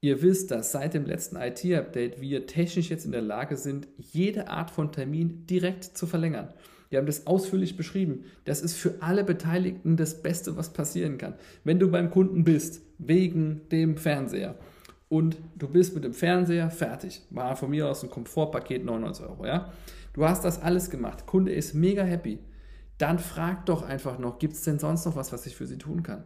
Ihr 0.00 0.22
wisst, 0.22 0.50
dass 0.50 0.72
seit 0.72 0.94
dem 0.94 1.04
letzten 1.04 1.36
IT-Update 1.36 2.20
wir 2.20 2.46
technisch 2.46 2.90
jetzt 2.90 3.06
in 3.06 3.12
der 3.12 3.22
Lage 3.22 3.56
sind, 3.56 3.88
jede 3.96 4.48
Art 4.48 4.70
von 4.70 4.92
Termin 4.92 5.46
direkt 5.46 5.84
zu 5.84 6.06
verlängern. 6.06 6.52
Wir 6.88 6.98
haben 6.98 7.06
das 7.06 7.26
ausführlich 7.26 7.76
beschrieben. 7.76 8.24
Das 8.44 8.62
ist 8.62 8.76
für 8.76 8.94
alle 9.00 9.24
Beteiligten 9.24 9.96
das 9.96 10.22
Beste, 10.22 10.56
was 10.56 10.72
passieren 10.72 11.18
kann. 11.18 11.34
Wenn 11.64 11.78
du 11.78 11.90
beim 11.90 12.10
Kunden 12.10 12.44
bist, 12.44 12.82
wegen 12.98 13.62
dem 13.70 13.96
Fernseher 13.96 14.56
und 15.08 15.36
du 15.56 15.68
bist 15.68 15.94
mit 15.94 16.04
dem 16.04 16.14
Fernseher 16.14 16.70
fertig. 16.70 17.22
War 17.30 17.56
von 17.56 17.70
mir 17.70 17.88
aus 17.88 18.02
ein 18.02 18.10
Komfortpaket 18.10 18.84
99 18.84 19.26
Euro, 19.26 19.46
ja. 19.46 19.72
Du 20.12 20.24
hast 20.24 20.44
das 20.44 20.62
alles 20.62 20.90
gemacht. 20.90 21.26
Kunde 21.26 21.52
ist 21.52 21.74
mega 21.74 22.02
happy. 22.02 22.38
Dann 22.98 23.18
frag 23.18 23.66
doch 23.66 23.82
einfach 23.82 24.18
noch, 24.18 24.38
gibt 24.38 24.54
es 24.54 24.62
denn 24.62 24.78
sonst 24.78 25.04
noch 25.04 25.16
was, 25.16 25.32
was 25.32 25.46
ich 25.46 25.54
für 25.54 25.66
sie 25.66 25.76
tun 25.76 26.02
kann? 26.02 26.24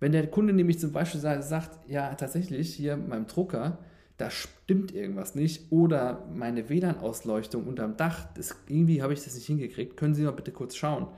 Wenn 0.00 0.12
der 0.12 0.26
Kunde 0.26 0.52
nämlich 0.52 0.80
zum 0.80 0.92
Beispiel 0.92 1.20
sagt, 1.20 1.78
ja, 1.88 2.14
tatsächlich, 2.14 2.74
hier 2.74 2.96
meinem 2.96 3.26
Drucker, 3.26 3.78
da 4.20 4.30
stimmt 4.30 4.94
irgendwas 4.94 5.34
nicht 5.34 5.70
oder 5.70 6.26
meine 6.32 6.68
WLAN-Ausleuchtung 6.68 7.64
unterm 7.66 7.96
Dach, 7.96 8.26
das, 8.34 8.54
irgendwie 8.68 9.02
habe 9.02 9.12
ich 9.12 9.24
das 9.24 9.34
nicht 9.34 9.46
hingekriegt, 9.46 9.96
können 9.96 10.14
Sie 10.14 10.22
mal 10.22 10.32
bitte 10.32 10.52
kurz 10.52 10.76
schauen 10.76 11.08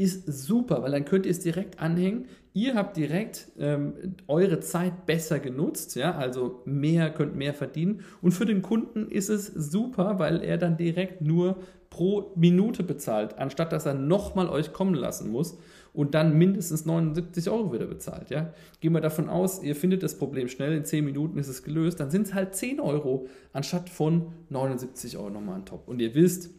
ist 0.00 0.26
super, 0.26 0.82
weil 0.82 0.92
dann 0.92 1.04
könnt 1.04 1.26
ihr 1.26 1.30
es 1.30 1.40
direkt 1.40 1.78
anhängen. 1.78 2.24
Ihr 2.54 2.74
habt 2.74 2.96
direkt 2.96 3.48
ähm, 3.58 4.16
eure 4.28 4.60
Zeit 4.60 5.04
besser 5.04 5.38
genutzt, 5.40 5.94
ja, 5.94 6.16
also 6.16 6.62
mehr, 6.64 7.10
könnt 7.10 7.36
mehr 7.36 7.52
verdienen. 7.52 8.02
Und 8.22 8.32
für 8.32 8.46
den 8.46 8.62
Kunden 8.62 9.08
ist 9.08 9.28
es 9.28 9.46
super, 9.46 10.18
weil 10.18 10.42
er 10.42 10.56
dann 10.56 10.78
direkt 10.78 11.20
nur 11.20 11.58
pro 11.90 12.32
Minute 12.34 12.82
bezahlt, 12.82 13.38
anstatt 13.38 13.72
dass 13.72 13.84
er 13.84 13.92
nochmal 13.94 14.48
euch 14.48 14.72
kommen 14.72 14.94
lassen 14.94 15.30
muss 15.30 15.58
und 15.92 16.14
dann 16.14 16.36
mindestens 16.38 16.86
79 16.86 17.50
Euro 17.50 17.72
wieder 17.72 17.86
bezahlt. 17.86 18.30
Ja? 18.30 18.52
Gehen 18.80 18.92
wir 18.92 19.00
davon 19.00 19.28
aus, 19.28 19.62
ihr 19.62 19.74
findet 19.74 20.02
das 20.02 20.16
Problem 20.18 20.48
schnell, 20.48 20.72
in 20.72 20.84
10 20.84 21.04
Minuten 21.04 21.38
ist 21.38 21.48
es 21.48 21.62
gelöst, 21.62 22.00
dann 22.00 22.10
sind 22.10 22.26
es 22.26 22.34
halt 22.34 22.54
10 22.54 22.80
Euro 22.80 23.26
anstatt 23.52 23.88
von 23.88 24.32
79 24.50 25.16
Euro 25.18 25.30
nochmal 25.30 25.56
ein 25.56 25.66
Top. 25.66 25.88
Und 25.88 26.00
ihr 26.00 26.14
wisst, 26.14 26.50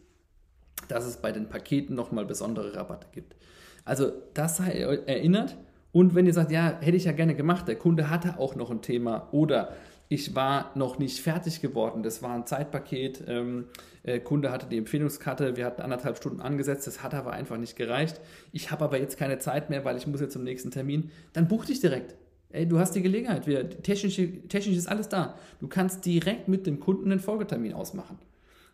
dass 0.88 1.06
es 1.06 1.16
bei 1.16 1.32
den 1.32 1.48
Paketen 1.48 1.94
nochmal 1.94 2.24
besondere 2.24 2.74
Rabatte 2.74 3.06
gibt. 3.12 3.36
Also 3.84 4.12
das 4.34 4.58
sei 4.58 4.80
erinnert. 5.06 5.56
Und 5.92 6.14
wenn 6.14 6.26
ihr 6.26 6.32
sagt, 6.32 6.50
ja, 6.50 6.78
hätte 6.80 6.96
ich 6.96 7.04
ja 7.04 7.12
gerne 7.12 7.34
gemacht, 7.34 7.68
der 7.68 7.76
Kunde 7.76 8.08
hatte 8.08 8.38
auch 8.38 8.54
noch 8.56 8.70
ein 8.70 8.80
Thema 8.80 9.28
oder 9.32 9.74
ich 10.12 10.34
war 10.34 10.72
noch 10.74 10.98
nicht 10.98 11.20
fertig 11.20 11.60
geworden, 11.60 12.02
das 12.02 12.22
war 12.22 12.34
ein 12.34 12.46
Zeitpaket, 12.46 13.24
ähm, 13.26 13.64
äh, 14.02 14.18
Kunde 14.20 14.50
hatte 14.50 14.66
die 14.66 14.78
Empfehlungskarte, 14.78 15.56
wir 15.56 15.64
hatten 15.64 15.82
anderthalb 15.82 16.16
Stunden 16.16 16.40
angesetzt, 16.40 16.86
das 16.86 17.02
hat 17.02 17.14
aber 17.14 17.32
einfach 17.32 17.56
nicht 17.56 17.76
gereicht. 17.76 18.20
Ich 18.52 18.70
habe 18.70 18.84
aber 18.84 18.98
jetzt 18.98 19.16
keine 19.16 19.38
Zeit 19.38 19.70
mehr, 19.70 19.84
weil 19.84 19.96
ich 19.96 20.06
muss 20.06 20.20
jetzt 20.20 20.32
zum 20.32 20.44
nächsten 20.44 20.70
Termin. 20.70 21.10
Dann 21.32 21.48
buch 21.48 21.64
dich 21.64 21.80
direkt. 21.80 22.14
Ey, 22.50 22.66
du 22.66 22.78
hast 22.78 22.94
die 22.94 23.02
Gelegenheit, 23.02 23.46
wir, 23.46 23.70
technisch, 23.82 24.16
technisch 24.48 24.76
ist 24.76 24.88
alles 24.88 25.08
da. 25.08 25.36
Du 25.60 25.68
kannst 25.68 26.04
direkt 26.04 26.48
mit 26.48 26.66
dem 26.66 26.80
Kunden 26.80 27.10
einen 27.10 27.20
Folgetermin 27.20 27.72
ausmachen 27.72 28.18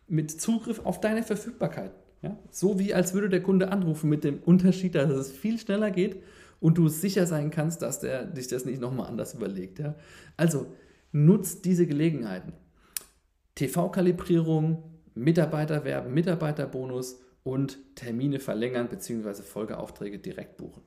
mit 0.09 0.41
Zugriff 0.41 0.81
auf 0.83 0.99
deine 0.99 1.23
Verfügbarkeit. 1.23 1.91
Ja? 2.21 2.37
So 2.51 2.79
wie 2.79 2.93
als 2.93 3.13
würde 3.13 3.29
der 3.29 3.41
Kunde 3.41 3.71
anrufen 3.71 4.09
mit 4.09 4.23
dem 4.23 4.39
Unterschied, 4.39 4.95
dass 4.95 5.09
es 5.11 5.31
viel 5.31 5.57
schneller 5.57 5.91
geht 5.91 6.21
und 6.59 6.77
du 6.77 6.89
sicher 6.89 7.25
sein 7.25 7.51
kannst, 7.51 7.81
dass 7.81 7.99
der 7.99 8.25
dich 8.25 8.47
das 8.47 8.65
nicht 8.65 8.81
nochmal 8.81 9.07
anders 9.07 9.35
überlegt. 9.35 9.79
Ja? 9.79 9.95
Also 10.35 10.67
nutzt 11.11 11.65
diese 11.65 11.87
Gelegenheiten. 11.87 12.53
TV-Kalibrierung, 13.55 14.83
Mitarbeiterwerben, 15.15 16.13
Mitarbeiterbonus 16.13 17.19
und 17.43 17.77
Termine 17.95 18.39
verlängern 18.39 18.87
bzw. 18.89 19.41
Folgeaufträge 19.43 20.19
direkt 20.19 20.57
buchen. 20.57 20.83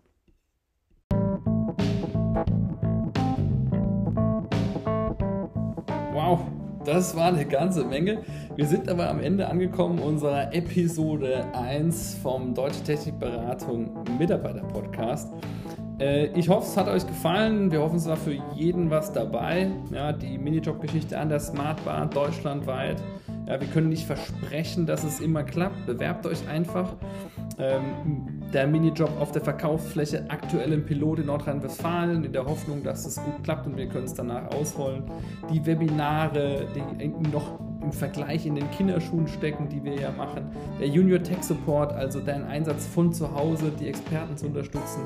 Wow, 6.12 6.40
das 6.84 7.16
war 7.16 7.26
eine 7.26 7.46
ganze 7.46 7.84
Menge. 7.84 8.22
Wir 8.54 8.66
sind 8.66 8.88
aber 8.88 9.08
am 9.08 9.20
Ende 9.20 9.48
angekommen 9.48 9.98
unserer 9.98 10.54
Episode 10.54 11.54
1 11.54 12.16
vom 12.22 12.54
Deutsche 12.54 12.82
Technikberatung 12.84 14.04
Mitarbeiter 14.18 14.62
Podcast. 14.62 15.32
Äh, 15.98 16.26
ich 16.38 16.48
hoffe, 16.48 16.66
es 16.66 16.76
hat 16.76 16.88
euch 16.88 17.06
gefallen. 17.06 17.70
Wir 17.70 17.80
hoffen, 17.80 17.96
es 17.96 18.06
war 18.06 18.16
für 18.16 18.36
jeden 18.54 18.90
was 18.90 19.12
dabei. 19.12 19.70
Ja, 19.90 20.12
die 20.12 20.38
Minijob-Geschichte 20.38 21.18
an 21.18 21.28
der 21.28 21.40
Smartbar 21.40 22.06
deutschlandweit. 22.06 23.02
Ja, 23.46 23.60
wir 23.60 23.68
können 23.68 23.88
nicht 23.88 24.06
versprechen, 24.06 24.86
dass 24.86 25.04
es 25.04 25.20
immer 25.20 25.42
klappt. 25.42 25.86
Bewerbt 25.86 26.26
euch 26.26 26.46
einfach. 26.48 26.94
Ähm, 27.58 28.42
der 28.52 28.66
Minijob 28.66 29.10
auf 29.20 29.32
der 29.32 29.42
Verkaufsfläche 29.42 30.24
aktuell 30.28 30.72
im 30.72 30.84
Pilot 30.84 31.20
in 31.20 31.26
Nordrhein-Westfalen, 31.26 32.24
in 32.24 32.32
der 32.32 32.44
Hoffnung, 32.44 32.82
dass 32.82 33.06
es 33.06 33.16
gut 33.16 33.42
klappt 33.42 33.66
und 33.66 33.76
wir 33.76 33.86
können 33.86 34.04
es 34.04 34.14
danach 34.14 34.50
ausrollen. 34.54 35.04
Die 35.52 35.64
Webinare, 35.64 36.66
die 36.74 37.08
noch 37.30 37.58
im 37.82 37.92
Vergleich 37.92 38.46
in 38.46 38.54
den 38.54 38.70
Kinderschuhen 38.70 39.26
stecken, 39.28 39.68
die 39.68 39.82
wir 39.84 39.94
ja 39.94 40.10
machen. 40.10 40.50
Der 40.80 40.88
Junior 40.88 41.22
Tech 41.22 41.42
Support, 41.42 41.92
also 41.92 42.20
dein 42.20 42.44
Einsatz 42.44 42.86
von 42.86 43.12
zu 43.12 43.34
Hause, 43.34 43.72
die 43.78 43.88
Experten 43.88 44.36
zu 44.36 44.46
unterstützen. 44.46 45.02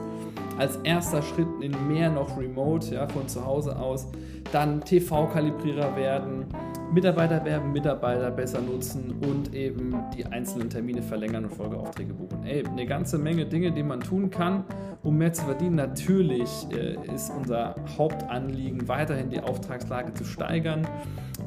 Als 0.59 0.77
erster 0.77 1.23
Schritt 1.23 1.49
in 1.61 1.73
mehr 1.89 2.11
noch 2.11 2.39
Remote, 2.39 2.95
ja, 2.95 3.07
von 3.09 3.29
zu 3.29 3.45
Hause 3.45 3.77
aus. 3.79 4.07
Dann 4.53 4.81
TV-Kalibrierer 4.81 5.97
werden, 5.97 6.47
Mitarbeiter 6.93 7.45
werben, 7.45 7.73
Mitarbeiter 7.73 8.31
besser 8.31 8.61
nutzen 8.61 9.17
und 9.29 9.53
eben 9.55 9.95
die 10.17 10.25
einzelnen 10.25 10.71
Termine 10.71 11.03
verlängern 11.03 11.45
und 11.45 11.51
Folgeaufträge 11.53 12.15
buchen. 12.15 12.45
Ey, 12.45 12.65
eine 12.65 12.87
ganze 12.87 13.19
Menge 13.19 13.45
Dinge, 13.45 13.73
die 13.73 13.83
man 13.83 14.01
tun 14.01 14.31
kann, 14.31 14.65
um 15.03 15.19
mehr 15.19 15.33
zu 15.33 15.45
verdienen. 15.45 15.77
Natürlich 15.77 16.51
äh, 16.73 16.97
ist 17.13 17.31
unser 17.37 17.75
Hauptanliegen, 17.99 18.89
weiterhin 18.89 19.31
die 19.31 19.41
Auftragslage 19.41 20.15
zu 20.15 20.25
steigern. 20.25 20.87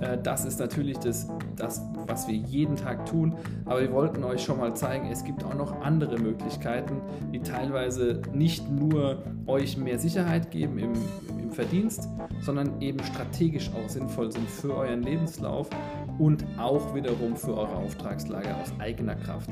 Äh, 0.01 0.17
das 0.21 0.45
ist 0.45 0.59
natürlich 0.59 0.97
das, 0.99 1.18
das, 1.55 1.81
was 2.07 2.27
wir 2.27 2.35
jeden 2.35 2.75
Tag 2.75 3.05
tun. 3.05 3.35
Aber 3.65 3.81
wir 3.81 3.91
wollten 3.91 4.23
euch 4.23 4.43
schon 4.43 4.59
mal 4.59 4.75
zeigen, 4.75 5.09
es 5.11 5.23
gibt 5.23 5.43
auch 5.43 5.53
noch 5.53 5.81
andere 5.81 6.17
Möglichkeiten, 6.19 7.01
die 7.33 7.39
teilweise 7.39 8.21
nicht 8.33 8.69
nur 8.69 9.23
euch 9.47 9.77
mehr 9.77 9.99
Sicherheit 9.99 10.51
geben 10.51 10.79
im, 10.79 10.93
im 11.39 11.51
Verdienst, 11.51 12.07
sondern 12.41 12.81
eben 12.81 13.03
strategisch 13.03 13.69
auch 13.73 13.89
sinnvoll 13.89 14.31
sind 14.31 14.49
für 14.49 14.75
euren 14.75 15.03
Lebenslauf 15.03 15.69
und 16.19 16.45
auch 16.57 16.93
wiederum 16.93 17.35
für 17.35 17.57
eure 17.57 17.75
Auftragslage 17.75 18.49
aus 18.55 18.71
eigener 18.77 19.15
Kraft. 19.15 19.49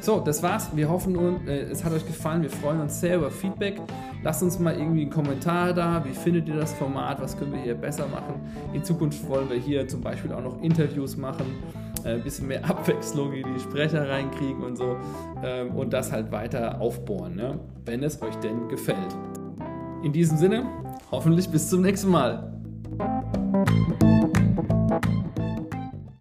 So, 0.00 0.20
das 0.20 0.42
war's. 0.42 0.68
Wir 0.74 0.88
hoffen, 0.88 1.46
äh, 1.46 1.60
es 1.60 1.84
hat 1.84 1.92
euch 1.92 2.06
gefallen. 2.06 2.42
Wir 2.42 2.50
freuen 2.50 2.80
uns 2.80 3.00
sehr 3.00 3.16
über 3.16 3.30
Feedback. 3.30 3.80
Lasst 4.22 4.42
uns 4.42 4.58
mal 4.58 4.76
irgendwie 4.76 5.02
einen 5.02 5.10
Kommentar 5.10 5.72
da. 5.72 6.04
Wie 6.04 6.12
findet 6.12 6.48
ihr 6.48 6.56
das 6.56 6.74
Format? 6.74 7.20
Was 7.22 7.38
können 7.38 7.52
wir 7.52 7.60
hier 7.60 7.74
besser 7.74 8.06
machen? 8.08 8.34
In 8.72 8.82
Zukunft 8.82 9.26
wollen 9.28 9.48
wir 9.48 9.56
hier 9.56 9.86
zum 9.86 10.00
Beispiel 10.00 10.32
auch 10.32 10.42
noch 10.42 10.60
Interviews 10.60 11.16
machen. 11.16 11.46
Äh, 12.04 12.14
ein 12.14 12.22
bisschen 12.22 12.48
mehr 12.48 12.64
Abwechslung 12.68 13.32
in 13.32 13.54
die 13.54 13.60
Sprecher 13.60 14.08
reinkriegen 14.08 14.62
und 14.62 14.76
so. 14.76 14.96
Ähm, 15.44 15.74
und 15.76 15.92
das 15.92 16.10
halt 16.10 16.32
weiter 16.32 16.80
aufbohren, 16.80 17.36
ne? 17.36 17.60
wenn 17.84 18.02
es 18.02 18.20
euch 18.22 18.34
denn 18.36 18.68
gefällt. 18.68 19.16
In 20.02 20.12
diesem 20.12 20.36
Sinne, 20.36 20.64
hoffentlich 21.10 21.48
bis 21.48 21.68
zum 21.68 21.82
nächsten 21.82 22.10
Mal. 22.10 22.52